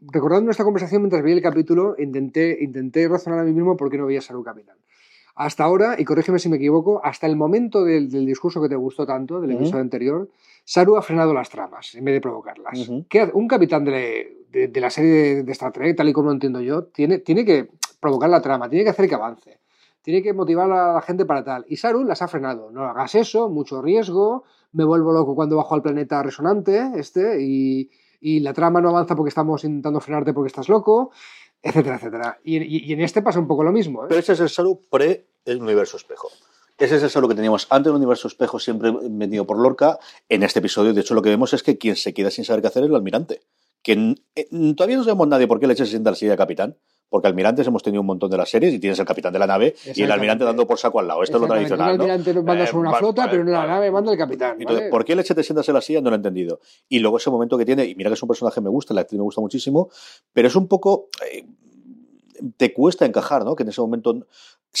recordando 0.00 0.46
nuestra 0.46 0.64
conversación 0.64 1.02
mientras 1.02 1.22
veía 1.22 1.36
el 1.36 1.42
capítulo, 1.42 1.94
intenté, 1.98 2.58
intenté 2.62 3.06
razonar 3.08 3.38
a 3.40 3.44
mí 3.44 3.52
mismo 3.52 3.76
por 3.76 3.90
qué 3.90 3.98
no 3.98 4.06
veía 4.06 4.18
a 4.18 4.22
Saru 4.22 4.42
Capitán. 4.42 4.76
Hasta 5.36 5.62
ahora, 5.62 5.94
y 5.96 6.04
corrígeme 6.04 6.40
si 6.40 6.48
me 6.48 6.56
equivoco, 6.56 7.00
hasta 7.04 7.28
el 7.28 7.36
momento 7.36 7.84
del, 7.84 8.10
del 8.10 8.26
discurso 8.26 8.60
que 8.60 8.68
te 8.68 8.74
gustó 8.74 9.06
tanto, 9.06 9.40
del 9.40 9.50
Ujú. 9.52 9.60
episodio 9.60 9.82
anterior, 9.82 10.28
Saru 10.64 10.96
ha 10.96 11.02
frenado 11.02 11.32
las 11.32 11.48
tramas 11.48 11.94
en 11.94 12.04
vez 12.04 12.14
de 12.14 12.20
provocarlas. 12.20 12.88
Ujú. 12.88 13.04
¿Qué 13.08 13.20
hace? 13.20 13.32
un 13.34 13.46
capitán 13.46 13.84
de, 13.84 14.36
de- 14.50 14.66
de 14.66 14.80
la 14.80 14.90
serie 14.90 15.12
de, 15.12 15.42
de 15.44 15.52
Star 15.52 15.70
Trek, 15.72 15.96
tal 15.96 16.08
y 16.08 16.12
como 16.12 16.26
lo 16.26 16.32
entiendo 16.32 16.60
yo, 16.60 16.84
tiene, 16.86 17.18
tiene 17.20 17.44
que 17.44 17.68
provocar 18.00 18.28
la 18.30 18.42
trama, 18.42 18.68
tiene 18.68 18.82
que 18.82 18.90
hacer 18.90 19.08
que 19.08 19.14
avance, 19.14 19.58
tiene 20.08 20.22
que 20.22 20.32
motivar 20.32 20.72
a 20.72 20.94
la 20.94 21.02
gente 21.02 21.26
para 21.26 21.44
tal. 21.44 21.66
Y 21.68 21.76
Saru 21.76 22.02
las 22.02 22.22
ha 22.22 22.28
frenado. 22.28 22.70
No 22.70 22.84
hagas 22.84 23.14
eso, 23.14 23.50
mucho 23.50 23.82
riesgo, 23.82 24.44
me 24.72 24.82
vuelvo 24.82 25.12
loco 25.12 25.34
cuando 25.34 25.56
bajo 25.56 25.74
al 25.74 25.82
planeta 25.82 26.22
resonante, 26.22 26.92
este, 26.96 27.42
y, 27.42 27.90
y 28.18 28.40
la 28.40 28.54
trama 28.54 28.80
no 28.80 28.88
avanza 28.88 29.14
porque 29.14 29.28
estamos 29.28 29.64
intentando 29.64 30.00
frenarte 30.00 30.32
porque 30.32 30.46
estás 30.46 30.70
loco, 30.70 31.10
etcétera, 31.62 31.96
etcétera. 31.96 32.38
Y, 32.42 32.90
en 32.90 33.02
este 33.02 33.20
pasa 33.20 33.38
un 33.38 33.46
poco 33.46 33.62
lo 33.62 33.70
mismo. 33.70 34.04
¿eh? 34.04 34.06
Pero 34.08 34.20
ese 34.20 34.32
es 34.32 34.40
el 34.40 34.48
Saru 34.48 34.80
pre 34.88 35.26
el 35.44 35.60
universo 35.60 35.98
espejo. 35.98 36.28
Ese 36.78 36.96
es 36.96 37.02
el 37.02 37.10
Saru 37.10 37.28
que 37.28 37.34
teníamos 37.34 37.66
antes 37.68 37.92
del 37.92 37.96
universo 37.96 38.28
espejo, 38.28 38.58
siempre 38.58 38.90
venido 39.10 39.46
por 39.46 39.58
Lorca. 39.58 39.98
En 40.30 40.42
este 40.42 40.60
episodio, 40.60 40.94
de 40.94 41.02
hecho, 41.02 41.12
lo 41.12 41.20
que 41.20 41.28
vemos 41.28 41.52
es 41.52 41.62
que 41.62 41.76
quien 41.76 41.96
se 41.96 42.14
queda 42.14 42.30
sin 42.30 42.46
saber 42.46 42.62
qué 42.62 42.68
hacer 42.68 42.82
es 42.82 42.88
el 42.88 42.96
almirante. 42.96 43.42
Que 43.94 44.14
eh, 44.34 44.48
todavía 44.76 44.96
no 44.98 45.04
sabemos 45.04 45.28
nadie 45.28 45.46
por 45.46 45.58
qué 45.60 45.66
le 45.66 45.74
se 45.74 45.86
sienta 45.86 46.10
la 46.10 46.16
silla 46.16 46.32
de 46.32 46.36
capitán. 46.36 46.76
Porque 47.10 47.26
almirantes 47.26 47.66
hemos 47.66 47.82
tenido 47.82 48.02
un 48.02 48.06
montón 48.06 48.30
de 48.30 48.36
las 48.36 48.50
series 48.50 48.74
y 48.74 48.78
tienes 48.78 48.98
el 48.98 49.06
capitán 49.06 49.32
de 49.32 49.38
la 49.38 49.46
nave 49.46 49.74
y 49.94 50.02
el 50.02 50.12
almirante 50.12 50.44
dando 50.44 50.66
por 50.66 50.78
saco 50.78 51.00
al 51.00 51.08
lado. 51.08 51.22
Esto 51.22 51.38
es 51.38 51.40
lo 51.40 51.46
tradicional. 51.48 51.96
¿no? 51.96 52.02
almirante 52.02 52.34
nos 52.34 52.44
manda 52.44 52.64
Eh, 52.64 52.66
sobre 52.66 52.88
una 52.90 52.98
flota, 52.98 53.22
vale, 53.22 53.30
pero 53.30 53.42
en 53.44 53.50
la 53.52 53.58
vale. 53.60 53.70
nave 53.72 53.90
manda 53.90 54.12
el 54.12 54.18
capitán. 54.18 54.56
Entonces, 54.60 54.80
¿vale? 54.82 54.90
¿por 54.90 55.06
qué 55.06 55.16
leche 55.16 55.34
te 55.34 55.42
sientas 55.42 55.66
en 55.70 55.74
la 55.74 55.80
silla? 55.80 56.02
No 56.02 56.10
lo 56.10 56.16
he 56.16 56.18
entendido. 56.18 56.60
Y 56.86 56.98
luego 56.98 57.16
ese 57.16 57.30
momento 57.30 57.56
que 57.56 57.64
tiene, 57.64 57.86
y 57.86 57.94
mira 57.94 58.10
que 58.10 58.14
es 58.14 58.22
un 58.22 58.28
personaje 58.28 58.56
que 58.56 58.60
me 58.60 58.68
gusta, 58.68 58.92
la 58.92 59.00
actriz 59.00 59.16
me 59.18 59.22
gusta 59.24 59.40
muchísimo, 59.40 59.88
pero 60.34 60.48
es 60.48 60.54
un 60.56 60.68
poco. 60.68 61.08
eh, 61.32 61.46
te 62.58 62.72
cuesta 62.74 63.06
encajar, 63.06 63.42
¿no? 63.44 63.56
Que 63.56 63.62
en 63.62 63.70
ese 63.70 63.80
momento. 63.80 64.26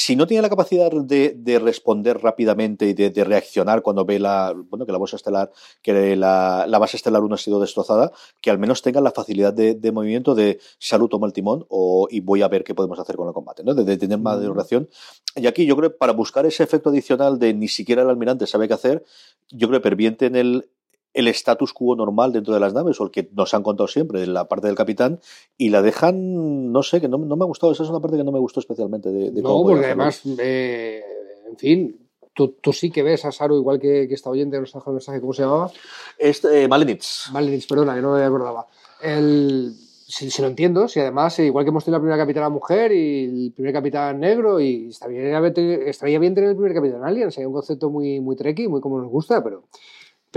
Si 0.00 0.14
no 0.14 0.28
tiene 0.28 0.42
la 0.42 0.48
capacidad 0.48 0.92
de, 0.92 1.34
de 1.36 1.58
responder 1.58 2.20
rápidamente 2.22 2.86
y 2.86 2.94
de, 2.94 3.10
de 3.10 3.24
reaccionar 3.24 3.82
cuando 3.82 4.04
ve 4.04 4.20
la. 4.20 4.54
Bueno, 4.54 4.86
que 4.86 4.92
la 4.92 4.98
bolsa 4.98 5.16
estelar, 5.16 5.50
que 5.82 6.14
la, 6.14 6.66
la 6.68 6.78
base 6.78 6.96
estelar 6.96 7.20
1 7.20 7.34
ha 7.34 7.38
sido 7.38 7.58
destrozada, 7.58 8.12
que 8.40 8.48
al 8.48 8.60
menos 8.60 8.80
tenga 8.80 9.00
la 9.00 9.10
facilidad 9.10 9.52
de, 9.52 9.74
de 9.74 9.90
movimiento 9.90 10.36
de 10.36 10.60
salud 10.78 11.08
toma 11.08 11.26
el 11.26 11.32
timón 11.32 11.66
o, 11.68 12.06
y 12.08 12.20
voy 12.20 12.42
a 12.42 12.48
ver 12.48 12.62
qué 12.62 12.76
podemos 12.76 12.96
hacer 13.00 13.16
con 13.16 13.26
el 13.26 13.34
combate, 13.34 13.64
¿no? 13.64 13.74
De, 13.74 13.96
tener 13.96 14.20
más 14.20 14.40
de 14.40 14.48
reacción. 14.48 14.88
Y 15.34 15.48
aquí 15.48 15.66
yo 15.66 15.76
creo 15.76 15.90
que 15.90 15.96
para 15.96 16.12
buscar 16.12 16.46
ese 16.46 16.62
efecto 16.62 16.90
adicional 16.90 17.40
de 17.40 17.52
ni 17.52 17.66
siquiera 17.66 18.02
el 18.02 18.08
almirante 18.08 18.46
sabe 18.46 18.68
qué 18.68 18.74
hacer, 18.74 19.04
yo 19.50 19.66
creo 19.66 19.80
que 19.80 19.88
pervierte 19.88 20.26
en 20.26 20.36
el, 20.36 20.70
el 21.14 21.28
status 21.28 21.72
quo 21.72 21.96
normal 21.96 22.32
dentro 22.32 22.54
de 22.54 22.60
las 22.60 22.74
naves, 22.74 23.00
o 23.00 23.04
el 23.04 23.10
que 23.10 23.28
nos 23.32 23.54
han 23.54 23.62
contado 23.62 23.88
siempre, 23.88 24.20
de 24.20 24.26
la 24.26 24.46
parte 24.46 24.66
del 24.66 24.76
capitán, 24.76 25.20
y 25.56 25.70
la 25.70 25.82
dejan, 25.82 26.72
no 26.72 26.82
sé, 26.82 27.00
que 27.00 27.08
no, 27.08 27.18
no 27.18 27.36
me 27.36 27.44
ha 27.44 27.46
gustado, 27.46 27.72
esa 27.72 27.82
es 27.82 27.90
una 27.90 28.00
parte 28.00 28.16
que 28.16 28.24
no 28.24 28.32
me 28.32 28.38
gustó 28.38 28.60
especialmente 28.60 29.10
de, 29.10 29.30
de 29.30 29.42
No, 29.42 29.48
cómo 29.48 29.70
porque 29.70 29.86
además, 29.86 30.22
eh, 30.38 31.02
en 31.48 31.56
fin, 31.56 32.08
tú, 32.34 32.56
tú 32.60 32.72
sí 32.72 32.90
que 32.90 33.02
ves 33.02 33.24
a 33.24 33.32
Saru 33.32 33.56
igual 33.56 33.80
que, 33.80 34.06
que 34.06 34.14
esta 34.14 34.30
oyente 34.30 34.60
nos 34.60 34.72
dejó 34.72 34.90
el 34.90 34.94
mensaje, 34.94 35.20
¿cómo 35.20 35.32
se 35.32 35.42
llamaba? 35.42 35.70
Este, 36.16 36.62
eh, 36.62 36.68
Malenitz. 36.68 37.30
Malenitz, 37.32 37.66
perdona, 37.66 37.94
que 37.94 38.02
no 38.02 38.14
me 38.14 38.22
acordaba. 38.22 38.66
El, 39.02 39.74
si, 40.08 40.30
si 40.30 40.40
lo 40.40 40.48
entiendo, 40.48 40.88
si 40.88 41.00
además, 41.00 41.38
eh, 41.38 41.46
igual 41.46 41.64
que 41.64 41.70
hemos 41.70 41.84
tenido 41.84 41.98
la 41.98 42.02
primera 42.02 42.22
capitana 42.22 42.48
mujer 42.48 42.92
y 42.92 43.46
el 43.46 43.52
primer 43.52 43.72
capitán 43.72 44.20
negro, 44.20 44.60
y 44.60 44.88
estaría 44.88 45.40
bien, 45.40 45.82
estaría 45.86 46.18
bien 46.18 46.34
tener 46.34 46.50
el 46.50 46.56
primer 46.56 46.74
capitán 46.74 47.04
alien, 47.04 47.30
sería 47.32 47.48
un 47.48 47.54
concepto 47.54 47.90
muy, 47.90 48.20
muy 48.20 48.36
treki, 48.36 48.68
muy 48.68 48.80
como 48.80 49.00
nos 49.00 49.10
gusta, 49.10 49.42
pero, 49.42 49.64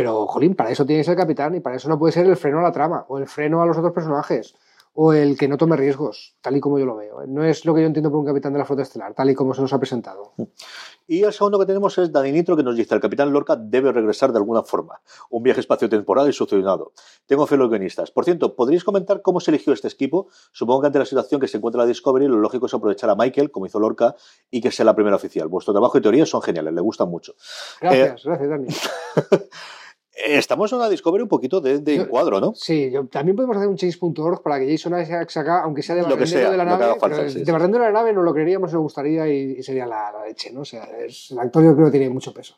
pero, 0.02 0.26
jolín, 0.26 0.56
para 0.56 0.72
eso 0.72 0.84
tiene 0.84 1.02
que 1.02 1.04
ser 1.04 1.12
el 1.12 1.20
capitán 1.20 1.54
y 1.54 1.60
para 1.60 1.76
eso 1.76 1.88
no 1.88 2.00
puede 2.00 2.12
ser 2.12 2.26
el 2.26 2.36
freno 2.36 2.58
a 2.58 2.64
la 2.64 2.72
trama 2.72 3.06
o 3.08 3.20
el 3.20 3.28
freno 3.28 3.62
a 3.62 3.68
los 3.68 3.78
otros 3.78 3.94
personajes 3.94 4.56
o 4.94 5.14
el 5.14 5.38
que 5.38 5.48
no 5.48 5.58
tome 5.58 5.78
riesgos, 5.78 6.36
tal 6.42 6.58
y 6.58 6.60
como 6.60 6.80
yo 6.80 6.86
lo 6.86 6.96
veo. 6.96 7.26
No 7.28 7.44
es 7.44 7.66
lo 7.66 7.74
que 7.76 7.82
yo 7.82 7.88
entiendo 7.88 8.10
por 8.10 8.20
un 8.20 8.26
capitán 8.26 8.52
de 8.52 8.60
la 8.60 8.66
flota 8.66 8.82
estelar, 8.82 9.14
tal 9.14 9.30
y 9.30 9.36
como 9.36 9.54
se 9.54 9.62
nos 9.62 9.72
ha 9.74 9.78
presentado. 9.78 10.34
Y 11.08 11.24
el 11.24 11.32
segundo 11.34 11.60
que 11.60 11.66
tenemos 11.66 11.98
es 12.00 12.12
Dani 12.12 12.32
Nitro, 12.32 12.58
que 12.58 12.64
nos 12.64 12.76
dice: 12.76 12.96
el 12.96 13.02
capitán 13.02 13.32
Lorca 13.32 13.56
debe 13.56 13.92
regresar 13.92 14.32
de 14.32 14.40
alguna 14.40 14.64
forma. 14.64 15.00
Un 15.30 15.44
viaje 15.44 15.60
espacio-temporal 15.60 16.28
y 16.30 16.34
succionado. 16.34 16.94
Tengo 17.26 17.46
fe 17.46 17.56
en 17.56 17.62
los 17.62 17.70
guionistas. 17.70 18.12
Por 18.12 18.26
cierto, 18.26 18.56
¿podríais 18.56 18.84
comentar 18.84 19.22
cómo 19.22 19.40
se 19.40 19.52
eligió 19.52 19.72
este 19.72 19.88
equipo? 19.88 20.30
Supongo 20.52 20.82
que 20.82 20.88
ante 20.88 21.00
la 21.00 21.06
situación 21.06 21.40
que 21.40 21.48
se 21.48 21.58
encuentra 21.58 21.84
la 21.84 21.88
Discovery, 21.88 22.28
lo 22.28 22.38
lógico 22.38 22.66
es 22.66 22.74
aprovechar 22.74 23.10
a 23.10 23.16
Michael, 23.16 23.52
como 23.52 23.68
hizo 23.68 23.80
Lorca, 23.80 24.16
y 24.50 24.62
que 24.62 24.72
sea 24.72 24.84
la 24.86 24.96
primera 24.96 25.16
oficial. 25.16 25.48
Vuestro 25.48 25.74
trabajo 25.74 25.98
y 25.98 26.02
teorías 26.02 26.28
son 26.28 26.42
geniales, 26.42 26.74
le 26.74 26.82
gustan 26.82 27.10
mucho. 27.10 27.36
Gracias, 27.80 28.24
gracias, 28.26 28.50
Dani. 28.50 28.68
Eh, 30.26 30.38
Estamos 30.38 30.72
en 30.72 30.78
una 30.80 30.90
Discovery 30.90 31.24
un 31.24 31.30
poquito 31.30 31.62
de, 31.62 31.80
de 31.80 31.96
Yo- 31.98 32.02
encuadro, 32.04 32.40
¿no? 32.40 32.54
Sí, 32.56 32.90
yo, 32.92 33.06
también 33.08 33.36
podemos 33.36 33.56
hacer 33.58 33.68
un 33.70 33.76
change.org 33.78 34.42
para 34.44 34.60
que 34.60 34.70
Jason 34.72 35.00
Isaacs 35.00 35.38
haga, 35.38 35.62
aunque 35.64 35.82
sea 35.84 35.96
de 35.96 36.02
barrendero 36.04 36.52
de 36.52 36.58
la 36.58 36.66
nave, 36.66 36.86
falta, 37.00 37.16
pero 37.18 37.30
sí, 37.30 37.40
de 37.40 37.46
sí. 37.46 37.52
barrendero 37.52 37.84
de 37.84 37.92
la 37.92 38.00
nave 38.00 38.14
nos 38.14 38.24
lo 38.24 38.34
creeríamos, 38.34 38.74
nos 38.74 38.82
gustaría 38.82 39.28
y, 39.28 39.58
y 39.60 39.64
sería 39.64 39.86
la, 39.86 40.12
la 40.12 40.26
leche, 40.26 40.52
¿no? 40.52 40.62
O 40.62 40.66
sea, 40.66 40.84
es- 41.06 41.32
el 41.32 41.40
actor 41.40 41.64
yo 41.64 41.74
creo 41.76 41.86
que 41.88 41.98
tiene 41.98 42.10
mucho 42.10 42.34
peso. 42.34 42.56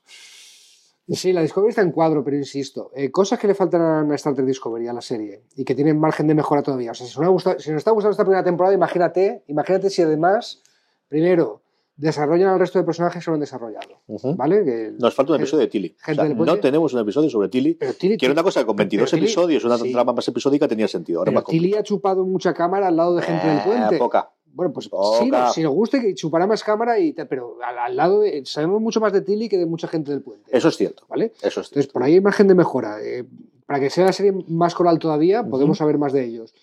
Sí, 1.10 1.34
la 1.34 1.42
Discovery 1.42 1.70
está 1.72 1.82
en 1.82 1.92
cuadro, 1.92 2.24
pero 2.24 2.38
insisto, 2.38 2.90
eh, 2.96 3.12
cosas 3.12 3.38
que 3.38 3.46
le 3.48 3.54
faltan 3.56 4.10
a 4.10 4.16
Star 4.16 4.34
Trek 4.36 4.46
Discovery, 4.48 4.88
a 4.88 4.94
la 4.94 5.02
serie, 5.02 5.42
y 5.58 5.66
que 5.66 5.76
tienen 5.76 6.00
margen 6.00 6.28
de 6.28 6.34
mejora 6.34 6.64
todavía. 6.64 6.92
O 6.92 6.94
sea, 6.94 7.06
si 7.06 7.20
nos, 7.20 7.28
ha 7.28 7.30
gustado- 7.32 7.60
si 7.60 7.72
nos 7.72 7.80
está 7.80 7.92
gustando 7.92 8.12
esta 8.12 8.24
primera 8.24 8.44
temporada, 8.44 8.74
imagínate, 8.74 9.44
imagínate 9.48 9.90
si 9.90 10.02
además, 10.02 10.62
primero, 11.10 11.62
desarrollan 11.96 12.50
al 12.50 12.60
resto 12.60 12.80
de 12.80 12.86
personajes 12.86 13.24
que 13.24 13.30
no 13.32 13.36
han 13.36 13.40
desarrollado. 13.42 14.02
¿vale? 14.36 14.64
Que- 14.66 14.94
Nos 15.00 15.14
falta 15.14 15.34
un 15.34 15.40
episodio 15.40 15.62
de 15.62 15.68
Tilly. 15.68 15.96
O 16.02 16.14
sea, 16.16 16.24
del 16.24 16.36
no 16.38 16.58
tenemos 16.60 16.94
un 16.94 17.00
episodio 17.02 17.30
sobre 17.30 17.50
Tilly. 17.50 17.76
Pero 17.76 17.94
Tilly- 17.94 18.18
Que 18.18 18.26
era 18.26 18.34
una 18.34 18.44
cosa 18.44 18.62
que 18.62 18.66
con 18.66 18.76
22 18.76 19.10
pero 19.10 19.20
Tilly- 19.22 19.26
episodios, 19.26 19.64
una 19.64 19.78
sí. 19.78 19.92
trama 19.92 20.14
más 20.14 20.28
episódica, 20.28 20.68
tenía 20.68 20.88
sentido. 20.88 21.20
Ahora 21.20 21.30
Pero 21.32 21.42
más 21.42 21.46
Tilly 21.50 21.76
ha 21.76 21.84
chupado 21.84 22.26
mucha 22.26 22.54
cámara 22.54 22.88
al 22.88 22.96
lado 22.98 23.16
de 23.16 23.22
gente 23.22 23.48
del 23.48 23.58
Eh, 23.58 23.62
puente. 23.66 23.98
poca. 23.98 24.32
Bueno, 24.56 24.72
pues 24.72 24.88
Poca. 24.88 25.18
sí, 25.20 25.32
no, 25.32 25.52
si 25.52 25.64
nos 25.64 25.74
guste 25.74 26.00
que 26.00 26.14
chupará 26.14 26.46
más 26.46 26.64
cámara, 26.64 27.00
y 27.00 27.14
te- 27.14 27.26
pero 27.26 27.58
al, 27.64 27.76
al 27.78 27.96
lado 27.96 28.22
de, 28.22 28.46
sabemos 28.46 28.80
mucho 28.82 29.00
más 29.00 29.12
de 29.12 29.22
Tilly 29.22 29.50
que 29.50 29.58
de 29.58 29.66
mucha 29.66 29.88
gente 29.88 30.12
del 30.12 30.22
puente. 30.22 30.56
Eso 30.56 30.68
es 30.68 30.78
cierto. 30.78 31.06
¿Vale? 31.10 31.34
Eso 31.42 31.62
es 31.62 31.68
Entonces, 31.70 31.88
por 31.92 32.04
ahí 32.04 32.14
hay 32.14 32.22
margen 32.22 32.48
de 32.48 32.54
mejora. 32.56 32.98
Eh, 33.02 33.24
para 33.66 33.80
que 33.80 33.90
sea 33.90 34.06
la 34.06 34.14
serie 34.14 34.32
más 34.50 34.76
coral 34.76 35.00
todavía, 35.00 35.44
podemos 35.44 35.78
saber 35.80 35.98
más 35.98 36.14
de 36.14 36.24
ellos. 36.26 36.54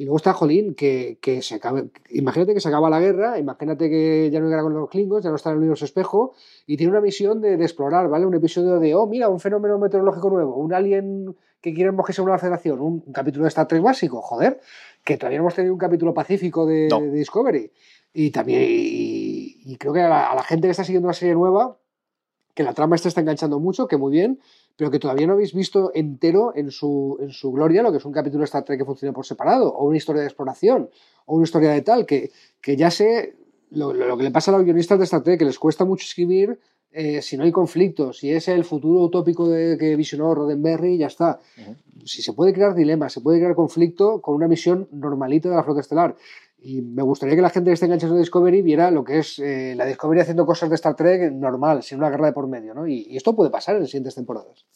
Y 0.00 0.04
luego 0.04 0.16
está 0.16 0.32
Jolín, 0.32 0.74
que, 0.74 1.18
que 1.20 1.42
se 1.42 1.56
acabe. 1.56 1.90
Imagínate 2.08 2.54
que 2.54 2.60
se 2.60 2.68
acaba 2.68 2.88
la 2.88 3.00
guerra, 3.00 3.38
imagínate 3.38 3.90
que 3.90 4.30
ya 4.32 4.40
no 4.40 4.46
hay 4.46 4.50
guerra 4.50 4.62
con 4.62 4.72
los 4.72 4.88
Klingons, 4.88 5.22
ya 5.22 5.28
no 5.28 5.36
está 5.36 5.50
en 5.50 5.56
el 5.56 5.58
universo 5.58 5.84
espejo, 5.84 6.32
y 6.66 6.78
tiene 6.78 6.90
una 6.92 7.02
misión 7.02 7.42
de, 7.42 7.58
de 7.58 7.64
explorar, 7.64 8.08
¿vale? 8.08 8.24
Un 8.24 8.32
episodio 8.32 8.78
de, 8.78 8.94
oh, 8.94 9.06
mira, 9.06 9.28
un 9.28 9.40
fenómeno 9.40 9.78
meteorológico 9.78 10.30
nuevo, 10.30 10.56
un 10.56 10.72
alien 10.72 11.36
que 11.60 11.74
quiere 11.74 11.92
mojarse 11.92 12.22
una 12.22 12.38
federación, 12.38 12.80
un, 12.80 13.02
un 13.04 13.12
capítulo 13.12 13.44
de 13.44 13.48
Star 13.48 13.68
Trek 13.68 13.82
básico, 13.82 14.22
joder, 14.22 14.58
que 15.04 15.18
todavía 15.18 15.40
hemos 15.40 15.54
tenido 15.54 15.74
un 15.74 15.78
capítulo 15.78 16.14
pacífico 16.14 16.64
de, 16.64 16.88
No. 16.90 17.00
de 17.02 17.10
Discovery. 17.10 17.70
Y 18.14 18.30
también, 18.30 18.62
y, 18.62 19.60
y 19.66 19.76
creo 19.76 19.92
que 19.92 20.00
a 20.00 20.08
la, 20.08 20.30
a 20.30 20.34
la 20.34 20.42
gente 20.44 20.66
que 20.66 20.70
está 20.70 20.82
siguiendo 20.82 21.08
una 21.08 21.12
serie 21.12 21.34
nueva, 21.34 21.76
que 22.54 22.62
la 22.62 22.72
trama 22.72 22.96
esta 22.96 23.08
está 23.08 23.20
enganchando 23.20 23.60
mucho, 23.60 23.86
que 23.86 23.98
muy 23.98 24.12
bien, 24.12 24.40
pero 24.80 24.90
que 24.90 24.98
todavía 24.98 25.26
no 25.26 25.34
habéis 25.34 25.52
visto 25.52 25.90
entero 25.94 26.54
en 26.56 26.70
su, 26.70 27.18
en 27.20 27.32
su 27.32 27.52
gloria 27.52 27.82
lo 27.82 27.90
que 27.92 27.98
es 27.98 28.04
un 28.06 28.12
capítulo 28.12 28.40
de 28.40 28.44
Star 28.46 28.64
Trek 28.64 28.78
que 28.78 28.86
funcione 28.86 29.12
por 29.12 29.26
separado, 29.26 29.68
o 29.74 29.84
una 29.86 29.98
historia 29.98 30.22
de 30.22 30.28
exploración, 30.28 30.88
o 31.26 31.34
una 31.36 31.44
historia 31.44 31.70
de 31.72 31.82
tal, 31.82 32.06
que, 32.06 32.30
que 32.62 32.76
ya 32.78 32.90
sé 32.90 33.34
lo, 33.72 33.92
lo- 33.92 34.06
lo 34.08 34.16
que 34.16 34.22
le 34.24 34.30
pasa 34.30 34.50
a 34.50 34.56
los 34.56 34.64
guionistas 34.64 34.98
de 34.98 35.04
Star 35.04 35.22
Trek, 35.22 35.38
que 35.38 35.44
les 35.44 35.58
cuesta 35.58 35.84
mucho 35.84 36.04
escribir 36.04 36.58
eh, 36.92 37.20
si 37.20 37.36
no 37.36 37.44
hay 37.44 37.52
conflictos, 37.52 38.18
si 38.20 38.32
es 38.32 38.48
el 38.48 38.64
futuro 38.64 39.00
utópico 39.04 39.46
de, 39.50 39.76
que 39.78 39.94
visionó 39.96 40.34
Roddenberry, 40.34 40.96
ya 40.96 41.08
está. 41.08 41.38
si 42.06 42.22
se 42.22 42.32
puede 42.32 42.54
crear 42.54 42.74
dilemas, 42.74 43.12
se 43.12 43.20
puede 43.20 43.38
crear 43.38 43.54
conflicto 43.54 44.22
con 44.22 44.34
una 44.34 44.48
misión 44.48 44.88
normalita 44.90 45.50
de 45.50 45.56
la 45.56 45.62
flota 45.62 45.80
estelar. 45.82 46.16
Y 46.62 46.82
me 46.82 47.02
gustaría 47.02 47.34
que 47.36 47.42
la 47.42 47.50
gente 47.50 47.70
que 47.70 47.74
esté 47.74 47.86
enganchada 47.86 48.12
en 48.12 48.18
Discovery 48.20 48.60
viera 48.62 48.90
lo 48.90 49.02
que 49.02 49.18
es 49.20 49.38
eh, 49.38 49.74
la 49.76 49.86
Discovery 49.86 50.20
haciendo 50.20 50.44
cosas 50.44 50.68
de 50.68 50.74
Star 50.74 50.94
Trek 50.94 51.32
normal, 51.32 51.82
sin 51.82 51.98
una 51.98 52.10
guerra 52.10 52.26
de 52.26 52.32
por 52.32 52.46
medio, 52.48 52.74
¿no? 52.74 52.86
Y, 52.86 53.06
y 53.08 53.16
esto 53.16 53.34
puede 53.34 53.50
pasar 53.50 53.76
en 53.76 53.82
las 53.82 53.90
siguientes 53.90 54.14
temporadas. 54.14 54.66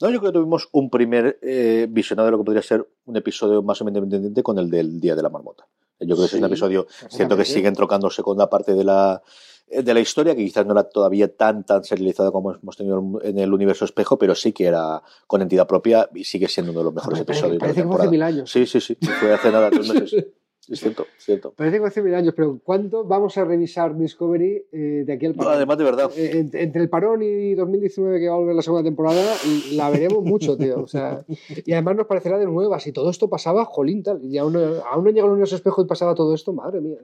No, 0.00 0.10
yo 0.10 0.18
creo 0.20 0.32
que 0.32 0.38
tuvimos 0.38 0.68
un 0.72 0.90
primer 0.90 1.38
eh, 1.42 1.86
visionado 1.90 2.26
de 2.26 2.32
lo 2.32 2.38
que 2.38 2.44
podría 2.44 2.62
ser 2.62 2.86
un 3.06 3.16
episodio 3.16 3.62
más 3.62 3.80
o 3.80 3.84
menos 3.84 4.02
independiente 4.02 4.42
con 4.42 4.58
el 4.58 4.68
del 4.70 5.00
Día 5.00 5.14
de 5.14 5.22
la 5.22 5.28
Marmota. 5.30 5.64
Yo 6.00 6.16
creo 6.16 6.18
que 6.18 6.24
ese 6.24 6.36
es 6.36 6.42
un 6.42 6.48
Sí, 6.48 6.52
episodio, 6.52 6.86
siento 6.88 7.08
que 7.10 7.16
perfectamente. 7.16 7.44
sigue 7.52 7.68
entrocándose 7.68 8.22
con 8.22 8.38
la 8.38 8.48
parte 8.48 8.74
de 8.74 8.84
la 8.84 9.22
eh, 9.68 9.82
de 9.82 9.92
la 9.94 10.00
historia, 10.00 10.34
que 10.34 10.42
quizás 10.44 10.64
no 10.64 10.72
era 10.72 10.84
todavía 10.84 11.34
tan 11.36 11.64
tan 11.64 11.84
serializada 11.84 12.32
como 12.32 12.54
hemos 12.54 12.76
tenido 12.76 13.18
en 13.22 13.38
el 13.38 13.52
universo 13.52 13.84
espejo, 13.84 14.18
pero 14.18 14.34
sí 14.34 14.52
que 14.52 14.64
era 14.64 15.02
con 15.26 15.42
entidad 15.42 15.66
propia 15.66 16.08
y 16.14 16.24
sigue 16.24 16.48
siendo 16.48 16.72
uno 16.72 16.80
de 16.80 16.84
los 16.84 16.94
mejores 16.94 17.18
parece, 17.22 17.32
episodios 17.32 17.52
de 17.52 17.58
la 17.58 17.60
parece 17.60 17.82
que 17.82 17.86
fue 17.88 17.96
hace 17.96 18.08
temporada. 18.08 18.10
mil 18.10 18.22
años. 18.22 18.50
Sí, 18.50 18.64
sí, 18.66 18.80
sí, 18.80 18.96
fue 19.20 19.32
hace 19.34 19.50
nada, 19.52 19.68
tres 19.70 19.88
meses. 19.92 20.26
Es 20.68 20.78
cierto, 20.80 21.06
cierto. 21.18 21.52
Parece 21.56 21.80
que 21.80 21.86
hace 21.86 22.02
mil 22.02 22.14
años, 22.14 22.32
pero 22.36 22.60
¿cuánto 22.62 23.02
vamos 23.04 23.36
a 23.38 23.44
revisar 23.44 23.96
Discovery 23.96 24.66
eh, 24.70 25.02
de 25.06 25.12
aquí 25.12 25.26
al 25.26 25.32
No, 25.32 25.38
parón? 25.38 25.54
además, 25.54 25.78
de 25.78 25.84
verdad. 25.84 26.10
Eh, 26.16 26.44
ent- 26.44 26.54
entre 26.54 26.82
el 26.82 26.88
parón 26.88 27.22
y 27.22 27.54
2019 27.54 28.20
que 28.20 28.28
va 28.28 28.34
a 28.34 28.38
volver 28.38 28.54
la 28.54 28.62
segunda 28.62 28.84
temporada, 28.84 29.34
la 29.72 29.90
veremos 29.90 30.22
mucho, 30.22 30.56
tío. 30.56 30.80
O 30.82 30.86
sea, 30.86 31.24
y 31.66 31.72
además 31.72 31.96
nos 31.96 32.06
parecerá 32.06 32.38
de 32.38 32.46
nueva. 32.46 32.78
Si 32.78 32.92
todo 32.92 33.10
esto 33.10 33.28
pasaba, 33.28 33.64
jolín, 33.64 34.02
tal. 34.04 34.22
Y 34.24 34.38
aún, 34.38 34.54
aún 34.56 35.04
no 35.04 35.10
llega 35.10 35.24
el 35.24 35.32
universo 35.32 35.56
espejo 35.56 35.82
y 35.82 35.86
pasaba 35.86 36.14
todo 36.14 36.34
esto, 36.34 36.52
madre 36.52 36.80
mía. 36.80 36.98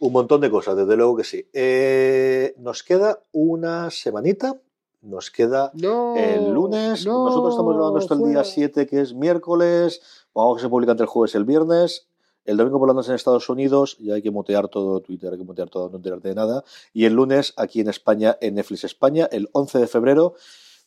Un 0.00 0.12
montón 0.12 0.42
de 0.42 0.50
cosas, 0.50 0.76
desde 0.76 0.96
luego 0.96 1.16
que 1.16 1.24
sí. 1.24 1.48
Eh, 1.54 2.54
nos 2.58 2.82
queda 2.82 3.20
una 3.32 3.90
semanita. 3.90 4.60
Nos 5.00 5.30
queda 5.30 5.70
No. 5.74 6.16
el 6.16 6.52
lunes. 6.52 7.06
no, 7.06 7.26
Nosotros 7.26 7.54
estamos 7.54 7.74
grabando 7.76 7.98
esto 8.00 8.14
el 8.14 8.20
día 8.20 8.26
fuera. 8.42 8.44
7, 8.44 8.86
que 8.88 9.00
es 9.00 9.14
miércoles. 9.14 10.02
Vamos 10.34 10.56
que 10.56 10.62
se 10.64 10.68
publica 10.68 10.90
entre 10.92 11.04
el 11.04 11.08
jueves 11.08 11.34
y 11.34 11.38
el 11.38 11.44
viernes. 11.44 12.08
El 12.46 12.56
domingo 12.56 12.78
por 12.78 12.88
la 12.88 12.94
noche 12.94 13.10
en 13.10 13.16
Estados 13.16 13.48
Unidos, 13.48 13.96
y 13.98 14.10
hay 14.12 14.22
que 14.22 14.30
mutear 14.30 14.68
todo 14.68 15.00
Twitter, 15.00 15.32
hay 15.32 15.38
que 15.38 15.44
mutear 15.44 15.68
todo, 15.68 15.90
no 15.90 15.96
enterarte 15.96 16.28
de 16.28 16.34
nada. 16.34 16.64
Y 16.92 17.04
el 17.04 17.12
lunes 17.14 17.52
aquí 17.56 17.80
en 17.80 17.88
España, 17.88 18.36
en 18.40 18.54
Netflix 18.54 18.84
España, 18.84 19.28
el 19.30 19.48
11 19.52 19.78
de 19.80 19.86
febrero. 19.86 20.34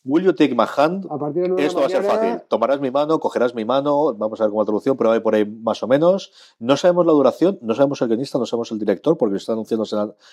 Will 0.02 0.24
you 0.24 0.32
take 0.32 0.54
my 0.54 0.64
hand? 0.74 1.06
A 1.10 1.18
partir 1.18 1.42
de 1.42 1.48
la 1.50 1.62
Esto 1.62 1.80
va 1.80 1.84
a 1.86 1.90
ser 1.90 2.02
fácil. 2.02 2.40
Tomarás 2.48 2.80
mi 2.80 2.90
mano, 2.90 3.20
cogerás 3.20 3.54
mi 3.54 3.66
mano, 3.66 4.14
vamos 4.14 4.40
a 4.40 4.44
ver 4.44 4.50
cómo 4.50 4.62
la 4.62 4.64
traducción, 4.64 4.96
pero 4.96 5.10
hay 5.10 5.20
por 5.20 5.34
ahí 5.34 5.44
más 5.44 5.82
o 5.82 5.86
menos. 5.86 6.32
No 6.58 6.78
sabemos 6.78 7.04
la 7.04 7.12
duración, 7.12 7.58
no 7.60 7.74
sabemos 7.74 8.00
el 8.00 8.08
guionista, 8.08 8.38
no 8.38 8.46
sabemos 8.46 8.72
el 8.72 8.78
director, 8.78 9.18
porque 9.18 9.36
está 9.36 9.52
anunciando, 9.52 9.84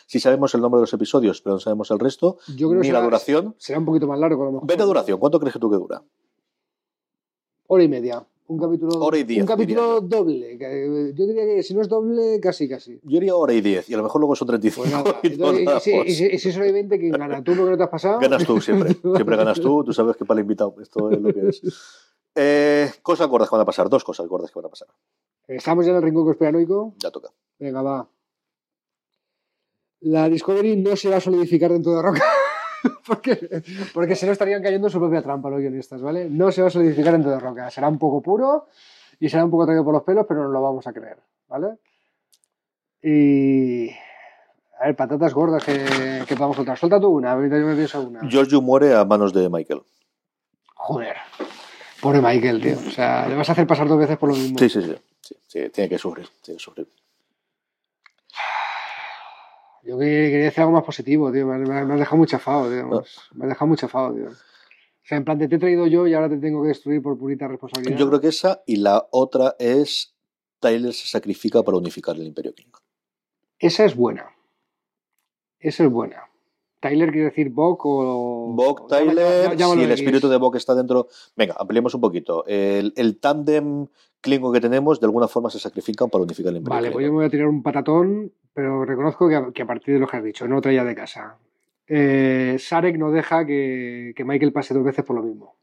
sí 0.05 0.21
sabemos 0.21 0.55
el 0.55 0.61
nombre 0.61 0.77
de 0.79 0.83
los 0.83 0.93
episodios, 0.93 1.41
pero 1.41 1.55
no 1.55 1.59
sabemos 1.59 1.91
el 1.91 1.99
resto, 1.99 2.37
Yo 2.55 2.69
creo 2.69 2.79
que 2.81 2.87
ni 2.87 2.93
la 2.93 2.99
será- 2.99 3.03
duración. 3.03 3.55
Será 3.57 3.79
un 3.79 3.85
poquito 3.85 4.07
más 4.07 4.17
largo, 4.17 4.41
a 4.43 4.45
lo 4.45 4.51
mejor. 4.53 4.67
Vete 4.69 4.83
a 4.83 4.85
duración, 4.85 5.19
¿cuánto 5.19 5.37
crees 5.37 5.51
que 5.51 5.59
tú 5.59 5.69
que 5.69 5.75
dura? 5.75 6.01
Hora 7.67 7.83
y 7.83 7.89
media. 7.89 8.25
Un 8.49 8.57
capítulo, 8.59 8.99
Hora 9.01 9.17
y 9.17 9.23
diez, 9.25 9.41
un 9.41 9.47
capítulo 9.47 9.99
doble. 9.99 10.57
que- 10.57 11.11
Yo 11.13 11.27
diría 11.27 11.45
que 11.45 11.63
si 11.63 11.73
no 11.75 11.81
es 11.81 11.89
doble, 11.89 12.39
casi, 12.39 12.69
casi. 12.69 12.93
Yo 13.03 13.19
diría 13.19 13.35
hora 13.35 13.51
y 13.53 13.59
diez, 13.59 13.89
y 13.89 13.93
a 13.93 13.97
lo 13.97 14.03
mejor 14.03 14.21
luego 14.21 14.37
son 14.37 14.47
35. 14.47 14.83
Pues 14.87 14.91
nada. 14.93 15.19
y 15.21 15.29
no 15.37 15.51
Entonces, 15.57 15.87
y, 15.87 15.91
si, 15.91 15.97
y 15.97 16.13
si- 16.29 16.35
y 16.35 16.39
si 16.39 16.49
es 16.49 16.55
hora 16.57 16.67
y 16.67 16.71
20, 16.71 16.97
¿quién 16.97 17.11
gana? 17.11 17.43
¿Tú 17.43 17.55
porque 17.55 17.71
no 17.71 17.77
te 17.77 17.83
has 17.83 17.89
pasado? 17.89 18.19
Ganas 18.19 18.45
tú 18.45 18.61
siempre, 18.61 18.93
siempre 19.15 19.35
ganas 19.35 19.59
tú, 19.59 19.83
tú 19.83 19.91
sabes 19.91 20.15
que 20.15 20.23
para 20.23 20.39
el 20.39 20.45
invitado, 20.45 20.73
esto 20.81 21.11
es 21.11 21.19
lo 21.19 21.33
que 21.33 21.47
es. 21.49 21.61
Eh, 22.35 22.89
cosas 23.01 23.27
gordas 23.27 23.49
que 23.49 23.55
van 23.55 23.63
a 23.63 23.65
pasar, 23.65 23.89
dos 23.89 24.03
cosas 24.05 24.27
gordas 24.27 24.49
que 24.51 24.59
van 24.59 24.67
a 24.67 24.69
pasar, 24.69 24.87
Estamos 25.47 25.85
ya 25.85 25.91
en 25.91 25.97
el 25.97 26.03
rincón 26.03 26.23
conspiranoico. 26.25 26.93
ya 26.99 27.11
toca. 27.11 27.29
Venga, 27.59 27.81
va. 27.81 28.09
La 30.01 30.29
Discovery 30.29 30.77
no 30.77 30.95
se 30.95 31.09
va 31.09 31.17
a 31.17 31.21
solidificar 31.21 31.71
dentro 31.71 31.93
de 31.95 32.01
Roca. 32.01 32.23
Porque, 33.07 33.63
porque 33.93 34.15
si 34.15 34.25
no 34.25 34.31
estarían 34.31 34.61
cayendo 34.61 34.87
en 34.87 34.91
su 34.91 34.99
propia 34.99 35.21
trampa 35.21 35.49
los 35.49 35.59
guionistas, 35.59 36.01
¿vale? 36.01 36.29
No 36.29 36.51
se 36.51 36.61
va 36.61 36.67
a 36.67 36.71
solidificar 36.71 37.13
dentro 37.13 37.31
de 37.31 37.39
Roca. 37.39 37.69
Será 37.69 37.87
un 37.87 37.97
poco 37.97 38.21
puro 38.21 38.67
y 39.19 39.29
será 39.29 39.45
un 39.45 39.51
poco 39.51 39.65
traído 39.65 39.83
por 39.83 39.93
los 39.93 40.03
pelos, 40.03 40.25
pero 40.27 40.43
no 40.43 40.49
lo 40.49 40.61
vamos 40.61 40.85
a 40.87 40.93
creer, 40.93 41.17
¿vale? 41.47 41.77
Y. 43.01 43.89
A 44.79 44.85
ver, 44.85 44.95
patatas 44.95 45.33
gordas 45.33 45.63
que, 45.63 46.23
que 46.27 46.35
podamos 46.35 46.55
soltar. 46.55 46.77
Suelta 46.77 46.99
tú 46.99 47.07
una, 47.07 47.31
ahorita 47.31 47.57
yo 47.57 47.65
me 47.65 47.75
pienso 47.75 48.01
una. 48.01 48.21
Giorgio 48.27 48.61
muere 48.61 48.93
a 48.93 49.05
manos 49.05 49.33
de 49.33 49.49
Michael. 49.49 49.81
Joder. 50.75 51.15
Pobre 52.01 52.21
Michael, 52.21 52.61
tío. 52.61 52.77
O 52.77 52.91
sea, 52.91 53.27
le 53.27 53.35
vas 53.35 53.49
a 53.49 53.53
hacer 53.53 53.65
pasar 53.65 53.87
dos 53.87 53.97
veces 53.97 54.17
por 54.17 54.29
lo 54.29 54.35
mismo. 54.35 54.59
Sí, 54.59 54.69
sí, 54.69 54.81
sí, 54.83 54.95
sí, 55.21 55.35
sí, 55.47 55.69
tiene 55.69 55.89
que 55.89 55.97
sufrir, 55.97 56.27
tiene 56.43 56.57
que 56.57 56.63
sufrir. 56.63 56.87
Yo 59.87 59.97
que- 59.97 60.05
quería 60.05 60.45
decir 60.45 60.59
algo 60.61 60.73
más 60.73 60.83
positivo, 60.83 61.31
tío. 61.31 61.47
Me, 61.47 61.55
has- 61.55 61.87
me 61.87 61.93
has 61.93 61.99
dejado 61.99 62.17
muy 62.17 62.27
chafado, 62.27 62.69
tío. 62.69 62.83
No. 62.87 63.03
Me 63.35 63.45
has 63.45 63.49
dejado 63.49 63.67
muy 63.67 63.77
chafado, 63.77 64.13
tío. 64.13 64.27
O 64.29 65.05
sea, 65.09 65.17
en 65.17 65.23
plan, 65.23 65.39
te, 65.39 65.47
te 65.47 65.55
he 65.55 65.59
traído 65.59 65.87
yo 65.87 66.05
y 66.05 66.13
ahora 66.13 66.27
te 66.29 66.37
tengo 66.37 66.61
que 66.61 66.67
destruir 66.69 67.01
por 67.01 67.17
purita 67.17 67.47
responsabilidad. 67.47 67.97
Yo 67.97 68.07
creo 68.09 68.19
que 68.19 68.27
esa 68.27 68.61
y 68.65 68.75
la 68.77 69.07
otra 69.11 69.55
es 69.57 70.13
Tyler 70.59 70.93
se 70.93 71.07
sacrifica 71.07 71.63
para 71.63 71.77
unificar 71.77 72.15
el 72.17 72.23
Imperio 72.23 72.53
King. 72.53 72.67
Esa 73.59 73.85
es 73.85 73.95
buena. 73.95 74.29
Esa 75.59 75.85
es 75.85 75.89
buena. 75.89 76.29
Tyler 76.79 77.11
quiere 77.11 77.25
decir 77.25 77.49
Bok 77.49 77.81
o. 77.85 78.53
Bok, 78.55 78.87
Tyler, 78.87 79.57
si 79.57 79.81
el 79.83 79.91
espíritu 79.91 80.29
de 80.29 80.37
Bok 80.37 80.55
está 80.55 80.75
dentro. 80.75 81.07
Venga, 81.35 81.55
ampliemos 81.59 81.93
un 81.95 82.01
poquito. 82.01 82.45
El, 82.45 82.93
el 82.95 83.19
tándem 83.19 83.87
Klingon 84.21 84.53
que 84.53 84.61
tenemos, 84.61 84.99
de 84.99 85.05
alguna 85.07 85.27
forma 85.27 85.49
se 85.49 85.59
sacrifican 85.59 86.09
para 86.09 86.23
unificar 86.23 86.51
el 86.51 86.57
Imperio 86.57 86.75
Vale, 86.75 86.91
pues 86.91 87.03
yo 87.03 87.07
Klingon. 87.09 87.15
me 87.15 87.19
voy 87.21 87.25
a 87.27 87.29
tirar 87.31 87.47
un 87.47 87.63
patatón, 87.63 88.31
pero 88.53 88.85
reconozco 88.85 89.27
que 89.27 89.35
a, 89.35 89.51
que 89.51 89.61
a 89.63 89.67
partir 89.67 89.95
de 89.95 89.99
lo 89.99 90.07
que 90.07 90.17
has 90.17 90.23
dicho, 90.23 90.47
no 90.47 90.61
traía 90.61 90.83
de 90.83 90.95
casa. 90.95 91.37
Eh, 91.87 92.57
Sarek 92.59 92.97
no 92.97 93.11
deja 93.11 93.45
que, 93.45 94.13
que 94.15 94.23
Michael 94.25 94.51
pase 94.53 94.73
dos 94.73 94.83
veces 94.83 95.03
por 95.05 95.15
lo 95.15 95.23
mismo. 95.23 95.55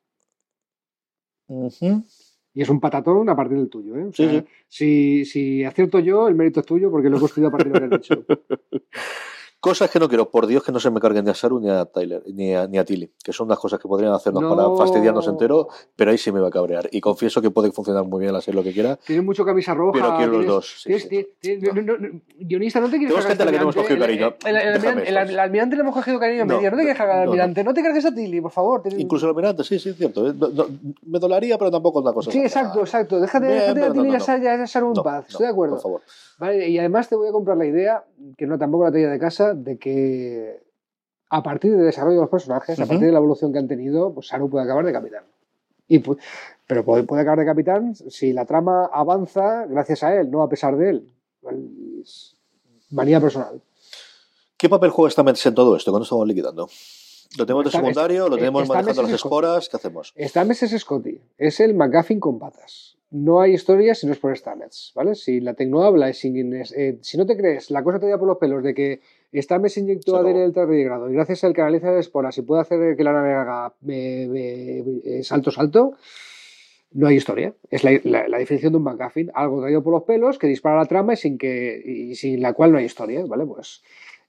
Y 2.56 2.62
es 2.62 2.68
un 2.68 2.80
patatón 2.80 3.28
a 3.28 3.36
partir 3.36 3.58
del 3.58 3.68
tuyo. 3.68 3.96
¿eh? 3.96 4.04
O 4.06 4.12
Sí, 4.12 4.24
sea, 4.28 4.40
sí. 4.40 4.46
Si, 4.68 5.24
si 5.24 5.64
acierto 5.64 5.98
yo, 5.98 6.28
el 6.28 6.34
mérito 6.34 6.60
es 6.60 6.66
tuyo 6.66 6.90
porque 6.90 7.10
lo 7.10 7.16
he 7.16 7.20
construido 7.20 7.48
a 7.48 7.52
partir 7.52 7.72
de 7.72 7.80
lo 7.80 7.88
que 7.88 7.94
has 7.96 8.00
dicho. 8.00 8.24
Cosas 9.64 9.90
que 9.90 9.98
no 9.98 10.08
quiero, 10.08 10.28
por 10.30 10.46
Dios, 10.46 10.62
que 10.62 10.70
no 10.72 10.78
se 10.78 10.90
me 10.90 11.00
carguen 11.00 11.24
ni 11.24 11.30
a 11.30 11.34
Saru 11.34 11.58
ni 11.58 11.70
a 11.70 11.84
Tyler, 11.86 12.22
ni 12.34 12.54
a, 12.54 12.66
ni 12.66 12.76
a 12.78 12.84
Tilly, 12.84 13.10
que 13.24 13.32
son 13.32 13.48
las 13.48 13.58
cosas 13.58 13.80
que 13.80 13.88
podrían 13.88 14.12
hacernos 14.12 14.42
No. 14.42 14.54
para 14.54 14.68
fastidiarnos 14.76 15.26
entero, 15.26 15.68
pero 15.96 16.10
ahí 16.10 16.18
sí 16.18 16.30
me 16.32 16.40
va 16.40 16.48
a 16.48 16.50
cabrear. 16.50 16.88
Y 16.92 17.00
confieso 17.00 17.40
que 17.40 17.50
puede 17.50 17.72
funcionar 17.72 18.04
muy 18.04 18.20
bien 18.20 18.32
la 18.32 18.40
serie 18.42 18.60
lo 18.60 18.64
que 18.64 18.72
quiera, 18.72 18.96
Tienes 19.06 19.24
mucho 19.24 19.44
camisa 19.44 19.72
roja. 19.74 19.92
pero 19.94 20.16
quiero 20.16 20.32
los 20.32 20.46
dos. 20.46 20.74
sí, 20.82 20.88
tienes- 20.90 21.02
sí. 21.02 21.08
tienes- 21.08 21.28
tienes- 21.40 21.74
no, 21.74 21.82
no, 21.82 21.98
no, 21.98 22.20
guionista, 22.38 22.80
no 22.80 22.86
te 22.90 22.98
quieres 22.98 23.08
Tenemos 23.14 23.26
gente 23.26 23.42
a 23.42 23.46
la 23.46 23.50
que 23.50 23.56
este 23.56 23.62
hemos 23.62 23.76
cogido 23.76 24.04
almirante. 24.04 24.38
cariño. 24.38 24.38
El, 24.44 24.56
el- 24.56 24.68
el 24.68 24.74
Déjame 24.82 24.90
almirante, 25.34 25.74
el- 25.74 25.78
le 25.78 25.80
hemos 25.82 25.94
cogido 25.94 26.18
cariño 26.20 26.42
en 26.42 26.48
No, 26.48 26.54
te 26.54 26.60
quieres 26.60 26.96
cargar 26.98 27.16
al 27.16 27.22
almirante. 27.24 27.64
No 27.64 27.74
te 27.74 27.82
cargues 27.82 28.04
a 28.04 28.14
Tilly, 28.14 28.40
por 28.42 28.50
favor. 28.50 28.82
Incluso 28.96 29.26
el 29.26 29.30
almirante, 29.30 29.64
sí, 29.64 29.78
sí, 29.78 29.88
es 29.90 29.96
cierto. 29.96 30.28
¿eh? 30.28 30.34
Me 31.06 31.18
dolaría, 31.18 31.56
pero 31.58 31.70
tampoco 31.70 32.00
es 32.00 32.04
una 32.04 32.12
cosa. 32.12 32.30
Sí, 32.30 32.40
exacto, 32.40 32.80
exacto. 32.80 33.18
Déjate, 33.20 33.46
Bien, 33.46 33.58
déjate 33.60 33.82
a 33.82 33.92
Tilly 33.92 34.10
y 34.10 34.14
a 34.14 34.66
Saru 34.66 34.92
en 34.94 35.02
paz. 35.02 35.26
Estoy 35.28 35.46
de 35.46 35.52
acuerdo. 35.52 35.74
Por 35.76 35.82
favor. 35.82 36.00
Vale, 36.36 36.68
y 36.68 36.78
además 36.80 37.08
te 37.08 37.14
voy 37.14 37.28
a 37.28 37.32
comprar 37.32 37.56
la 37.56 37.64
idea, 37.64 38.04
que 38.36 38.46
no 38.46 38.58
tampoco 38.58 38.82
la 38.84 38.90
traía 38.90 39.08
de 39.08 39.20
casa, 39.20 39.53
de 39.54 39.78
que 39.78 40.62
a 41.30 41.42
partir 41.42 41.72
del 41.76 41.84
desarrollo 41.86 42.16
de 42.16 42.20
los 42.22 42.30
personajes, 42.30 42.78
a 42.78 42.86
partir 42.86 43.06
de 43.06 43.12
la 43.12 43.18
evolución 43.18 43.52
que 43.52 43.58
han 43.58 43.68
tenido, 43.68 44.12
pues 44.14 44.28
Saru 44.28 44.48
puede 44.50 44.64
acabar 44.64 44.84
de 44.84 44.92
capitán. 44.92 45.24
Y 45.88 46.00
pu- 46.00 46.18
pero 46.66 46.84
puede, 46.84 47.02
puede 47.04 47.22
acabar 47.22 47.38
de 47.40 47.44
capitán 47.46 47.94
si 47.94 48.32
la 48.32 48.44
trama 48.46 48.86
avanza 48.92 49.66
gracias 49.66 50.02
a 50.02 50.14
él, 50.18 50.30
no 50.30 50.42
a 50.42 50.48
pesar 50.48 50.76
de 50.76 50.90
él. 50.90 51.08
Es 52.02 52.36
manía 52.90 53.20
personal. 53.20 53.60
¿Qué 54.56 54.68
papel 54.68 54.90
juega 54.90 55.10
Stamets 55.10 55.44
en 55.46 55.54
todo 55.54 55.76
esto? 55.76 55.90
¿Cuándo 55.90 56.04
estamos 56.04 56.26
liquidando? 56.26 56.68
¿Lo 57.36 57.44
tenemos 57.46 57.64
de 57.64 57.70
secundario? 57.72 58.28
¿Lo 58.28 58.36
tenemos 58.36 58.68
manejando 58.68 59.02
las 59.02 59.12
esporas? 59.12 59.68
¿Qué 59.68 59.76
hacemos? 59.76 60.14
Stamets 60.16 60.62
es 60.62 60.80
Scotty, 60.80 61.20
es 61.36 61.58
el 61.60 61.74
McGuffin 61.74 62.20
con 62.20 62.38
patas. 62.38 62.96
No 63.10 63.40
hay 63.40 63.54
historia 63.54 63.94
si 63.94 64.06
no 64.06 64.12
es 64.12 64.18
por 64.18 64.36
Stamets, 64.36 64.92
¿vale? 64.94 65.14
Si 65.14 65.40
la 65.40 65.54
Tecno 65.54 65.82
habla, 65.82 66.10
y 66.10 66.14
si, 66.14 66.32
eh, 66.76 66.98
si 67.00 67.18
no 67.18 67.26
te 67.26 67.36
crees, 67.36 67.70
la 67.70 67.82
cosa 67.84 67.98
te 68.00 68.08
da 68.08 68.18
por 68.18 68.26
los 68.28 68.38
pelos 68.38 68.62
de 68.62 68.74
que 68.74 69.00
Stamets 69.42 69.76
inyectó 69.78 70.12
Se 70.12 70.18
ADN 70.18 70.26
acabó. 70.28 70.40
del 70.42 70.52
tardigrado 70.52 71.10
y 71.10 71.14
gracias 71.14 71.44
a 71.44 71.46
él 71.48 71.52
canaliza 71.54 71.90
las 71.90 72.00
esporas 72.06 72.36
y 72.38 72.42
puede 72.42 72.62
hacer 72.62 72.96
que 72.96 73.04
la 73.04 73.12
nave 73.12 73.32
haga 73.34 73.72
eh, 73.88 74.28
eh, 74.34 74.84
eh, 75.04 75.22
salto, 75.22 75.50
salto, 75.50 75.92
no 76.92 77.08
hay 77.08 77.16
historia. 77.16 77.52
Es 77.70 77.82
la, 77.84 77.90
la- 78.04 78.28
la 78.28 78.38
definición 78.38 78.72
de 78.72 78.78
un 78.78 78.84
McGuffin, 78.84 79.30
algo 79.34 79.60
traído 79.60 79.82
por 79.82 79.92
los 79.92 80.02
pelos 80.04 80.38
que 80.38 80.46
dispara 80.46 80.76
la 80.76 80.86
trama 80.86 81.14
y 81.14 81.16
sin, 81.16 81.38
que, 81.38 81.82
y 81.84 82.14
sin 82.14 82.40
la 82.40 82.52
cual 82.52 82.70
no 82.72 82.78
hay 82.78 82.84
historia, 82.84 83.24
¿vale? 83.26 83.44
Pues 83.46 83.82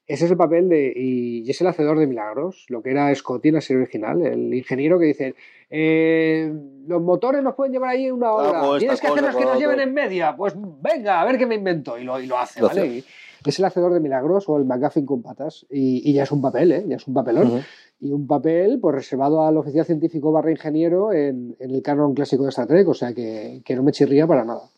ese 0.07 0.25
es 0.25 0.31
el 0.31 0.37
papel 0.37 0.69
de. 0.69 0.91
Y, 0.95 1.49
es 1.49 1.61
el 1.61 1.67
hacedor 1.67 1.99
de 1.99 2.07
milagros, 2.07 2.65
lo 2.69 2.81
que 2.81 2.91
era 2.91 3.13
Scotty 3.13 3.49
en 3.49 3.55
la 3.55 3.61
serie 3.61 3.83
original, 3.83 4.21
el 4.25 4.53
ingeniero 4.53 4.97
que 4.99 5.05
dice: 5.05 5.35
eh, 5.69 6.51
Los 6.87 7.01
motores 7.01 7.43
nos 7.43 7.53
pueden 7.55 7.73
llevar 7.73 7.89
ahí 7.91 8.09
una 8.11 8.31
hora. 8.31 8.59
Esta 8.61 8.77
Tienes 8.79 9.01
que 9.01 9.07
cosa, 9.09 9.19
hacerlos 9.21 9.35
que 9.37 9.45
nos 9.45 9.57
lleven 9.59 9.73
otra". 9.75 9.83
en 9.83 9.93
media. 9.93 10.35
Pues 10.35 10.53
venga, 10.81 11.21
a 11.21 11.25
ver 11.25 11.37
qué 11.37 11.45
me 11.45 11.55
invento. 11.55 11.97
Y 11.99 12.03
lo, 12.03 12.19
y 12.19 12.25
lo 12.27 12.37
hace, 12.37 12.61
¿vale? 12.61 12.85
Y 12.87 13.03
es 13.49 13.59
el 13.59 13.65
hacedor 13.65 13.93
de 13.93 13.99
milagros 13.99 14.47
o 14.49 14.57
el 14.57 14.65
McGuffin 14.65 15.05
con 15.05 15.21
patas. 15.21 15.65
Y, 15.69 16.09
y 16.09 16.13
ya 16.13 16.23
es 16.23 16.31
un 16.31 16.41
papel, 16.41 16.71
¿eh? 16.71 16.85
Ya 16.87 16.95
es 16.97 17.07
un 17.07 17.13
papelón. 17.13 17.61
Y 17.99 18.11
un 18.11 18.27
papel 18.27 18.79
pues 18.81 18.95
reservado 18.95 19.41
al 19.43 19.57
oficial 19.57 19.85
científico 19.85 20.31
barra 20.31 20.51
ingeniero 20.51 21.13
en, 21.13 21.55
en 21.59 21.71
el 21.71 21.81
canon 21.81 22.13
clásico 22.13 22.43
de 22.43 22.49
Star 22.49 22.67
Trek. 22.67 22.87
O 22.87 22.93
sea 22.93 23.13
que, 23.13 23.61
que 23.63 23.75
no 23.75 23.83
me 23.83 23.91
chirría 23.91 24.27
para 24.27 24.43
nada. 24.43 24.69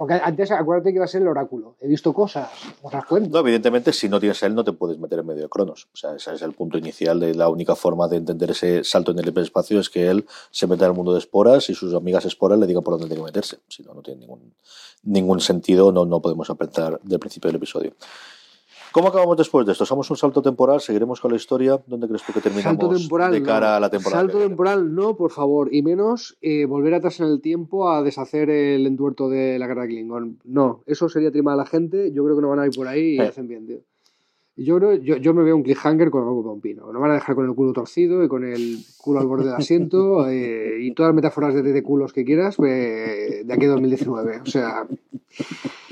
Porque 0.00 0.14
antes, 0.14 0.50
acuérdate 0.50 0.92
que 0.92 0.96
iba 0.96 1.04
a 1.04 1.08
ser 1.08 1.20
el 1.20 1.28
oráculo. 1.28 1.76
He 1.78 1.86
visto 1.86 2.14
cosas, 2.14 2.48
otras 2.80 3.04
cuentas. 3.04 3.32
No, 3.32 3.40
evidentemente, 3.40 3.92
si 3.92 4.08
no 4.08 4.18
tienes 4.18 4.42
a 4.42 4.46
él, 4.46 4.54
no 4.54 4.64
te 4.64 4.72
puedes 4.72 4.98
meter 4.98 5.18
en 5.18 5.26
medio 5.26 5.42
de 5.42 5.50
Cronos. 5.50 5.88
O 5.92 5.96
sea, 5.98 6.16
ese 6.16 6.32
es 6.32 6.40
el 6.40 6.54
punto 6.54 6.78
inicial 6.78 7.20
de 7.20 7.34
la 7.34 7.50
única 7.50 7.76
forma 7.76 8.08
de 8.08 8.16
entender 8.16 8.50
ese 8.50 8.82
salto 8.82 9.12
en 9.12 9.18
el 9.18 9.28
hiperespacio 9.28 9.78
es 9.78 9.90
que 9.90 10.08
él 10.08 10.24
se 10.50 10.66
meta 10.66 10.86
al 10.86 10.94
mundo 10.94 11.12
de 11.12 11.18
esporas 11.18 11.68
y 11.68 11.74
sus 11.74 11.92
amigas 11.92 12.24
esporas 12.24 12.58
le 12.58 12.66
digan 12.66 12.82
por 12.82 12.94
dónde 12.94 13.08
tiene 13.08 13.20
que 13.20 13.26
meterse. 13.26 13.58
Si 13.68 13.82
no, 13.82 13.92
no 13.92 14.00
tiene 14.00 14.20
ningún, 14.20 14.54
ningún 15.02 15.40
sentido, 15.40 15.92
no, 15.92 16.06
no 16.06 16.22
podemos 16.22 16.48
aprender 16.48 16.98
del 17.02 17.18
principio 17.18 17.48
del 17.48 17.56
episodio. 17.56 17.92
¿Cómo 18.92 19.08
acabamos 19.08 19.36
después 19.36 19.64
de 19.66 19.72
esto? 19.72 19.86
¿Somos 19.86 20.10
un 20.10 20.16
salto 20.16 20.42
temporal? 20.42 20.80
¿Seguiremos 20.80 21.20
con 21.20 21.30
la 21.30 21.36
historia? 21.36 21.80
¿Dónde 21.86 22.08
crees 22.08 22.24
tú 22.24 22.32
que 22.32 22.40
terminamos 22.40 22.76
salto 22.80 22.96
temporal, 22.96 23.32
de 23.32 23.42
cara 23.42 23.70
no. 23.70 23.76
a 23.76 23.80
la 23.80 23.90
temporada? 23.90 24.22
Salto 24.22 24.38
temporal 24.40 24.94
no, 24.94 25.16
por 25.16 25.30
favor. 25.30 25.72
Y 25.72 25.82
menos 25.82 26.36
eh, 26.40 26.64
volver 26.64 26.94
atrás 26.94 27.20
en 27.20 27.26
el 27.26 27.40
tiempo 27.40 27.90
a 27.90 28.02
deshacer 28.02 28.50
el 28.50 28.86
entuerto 28.86 29.28
de 29.28 29.58
la 29.60 29.68
guerra 29.68 29.82
de 29.82 29.88
Klingon. 29.88 30.38
No, 30.44 30.82
eso 30.86 31.08
sería 31.08 31.30
trimar 31.30 31.54
a 31.54 31.58
la 31.58 31.66
gente. 31.66 32.12
Yo 32.12 32.24
creo 32.24 32.34
que 32.36 32.42
no 32.42 32.48
van 32.48 32.58
a 32.58 32.66
ir 32.66 32.72
por 32.74 32.88
ahí 32.88 33.14
y 33.14 33.18
Eh. 33.20 33.22
hacen 33.22 33.46
bien, 33.46 33.66
tío. 33.66 33.78
Yo, 34.56 34.76
creo, 34.76 34.94
yo, 34.94 35.16
yo 35.16 35.32
me 35.32 35.42
veo 35.44 35.56
un 35.56 35.62
cliffhanger 35.62 36.10
con 36.10 36.22
algo 36.22 36.52
un 36.52 36.60
pino. 36.60 36.92
No 36.92 36.98
van 37.00 37.12
a 37.12 37.14
dejar 37.14 37.34
con 37.36 37.46
el 37.48 37.54
culo 37.54 37.72
torcido 37.72 38.22
y 38.24 38.28
con 38.28 38.44
el 38.44 38.78
culo 38.98 39.20
al 39.20 39.26
borde 39.26 39.44
del 39.44 39.54
asiento 39.54 40.26
eh, 40.28 40.78
y 40.80 40.92
todas 40.92 41.10
las 41.10 41.16
metáforas 41.16 41.54
de, 41.54 41.62
de 41.62 41.82
culos 41.82 42.12
que 42.12 42.24
quieras 42.24 42.56
eh, 42.58 43.42
de 43.44 43.54
aquí 43.54 43.66
a 43.66 43.68
2019. 43.68 44.40
O 44.40 44.46
sea, 44.46 44.86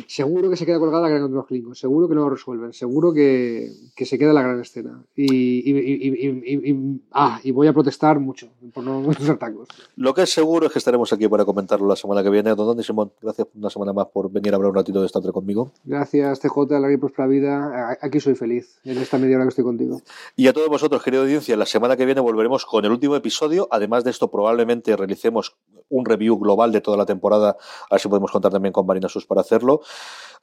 seguro 0.06 0.48
que 0.50 0.56
se 0.56 0.64
queda 0.66 0.78
colgada 0.78 1.02
la 1.04 1.08
gran 1.08 1.22
contra 1.22 1.38
los 1.38 1.46
Klingons, 1.46 1.78
seguro 1.78 2.08
que 2.08 2.14
no 2.14 2.22
lo 2.22 2.30
resuelven, 2.30 2.72
seguro 2.72 3.12
que, 3.12 3.70
que 3.96 4.06
se 4.06 4.18
queda 4.18 4.32
la 4.32 4.42
gran 4.42 4.60
escena. 4.60 5.02
Y, 5.16 5.24
y, 5.24 5.78
y, 5.78 6.08
y- 6.08 6.70
y- 6.70 7.00
ah, 7.12 7.40
y 7.42 7.50
voy 7.50 7.66
a 7.66 7.72
protestar 7.72 8.20
mucho 8.20 8.48
por 8.72 8.84
no 8.84 8.98
usar 9.08 9.38
tacos. 9.38 9.68
Lo 9.96 10.14
que 10.14 10.22
es 10.22 10.30
seguro 10.30 10.66
es 10.66 10.72
que 10.72 10.78
estaremos 10.78 11.12
aquí 11.12 11.26
para 11.28 11.44
comentarlo 11.44 11.86
la 11.86 11.96
semana 11.96 12.22
que 12.22 12.30
viene. 12.30 12.54
Don 12.54 12.66
Dani 12.68 12.82
Simón, 12.84 13.12
gracias 13.20 13.48
una 13.54 13.70
semana 13.70 13.92
más 13.92 14.06
por 14.06 14.30
venir 14.30 14.52
a 14.52 14.56
hablar 14.56 14.70
un 14.70 14.76
ratito 14.76 15.00
de 15.00 15.06
Star 15.06 15.22
Trek 15.22 15.34
conmigo. 15.34 15.72
Gracias, 15.84 16.40
TJ, 16.40 16.70
larga 16.72 16.92
y 16.92 16.96
próspera 16.96 17.26
vida. 17.28 17.98
Aquí 18.00 18.20
soy 18.20 18.34
feliz, 18.34 18.78
en 18.84 18.98
esta 18.98 19.18
media 19.18 19.36
hora 19.36 19.44
que 19.44 19.50
estoy 19.50 19.64
contigo. 19.64 20.00
Y 20.36 20.46
a 20.48 20.52
todos 20.52 20.68
vosotros, 20.68 21.02
querida 21.02 21.22
audiencia, 21.22 21.56
la 21.56 21.66
semana 21.66 21.96
que 21.96 22.04
viene 22.06 22.20
volveremos 22.20 22.64
con 22.66 22.84
el 22.84 22.90
último 22.92 23.16
episodio. 23.16 23.68
Además 23.70 24.04
de 24.04 24.10
esto, 24.10 24.30
probablemente 24.30 24.96
realicemos 24.96 25.56
un 25.90 26.04
review 26.04 26.38
global 26.38 26.70
de 26.70 26.82
toda 26.82 26.98
la 26.98 27.06
temporada. 27.06 27.56
A 27.90 27.94
ver 27.94 28.00
si 28.00 28.08
podemos 28.08 28.30
contar 28.30 28.52
también 28.52 28.72
con 28.74 28.84
Marina 28.84 29.08
Sus 29.08 29.24
para 29.26 29.40
hacerlo. 29.40 29.80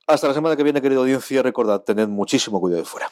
Hasta 0.07 0.27
la 0.27 0.33
semana 0.33 0.55
que 0.55 0.63
viene, 0.63 0.81
querida 0.81 0.99
audiencia. 0.99 1.41
Recordad, 1.41 1.81
tened 1.81 2.07
muchísimo 2.07 2.59
cuidado 2.59 2.83
de 2.83 2.87
fuera. 2.87 3.11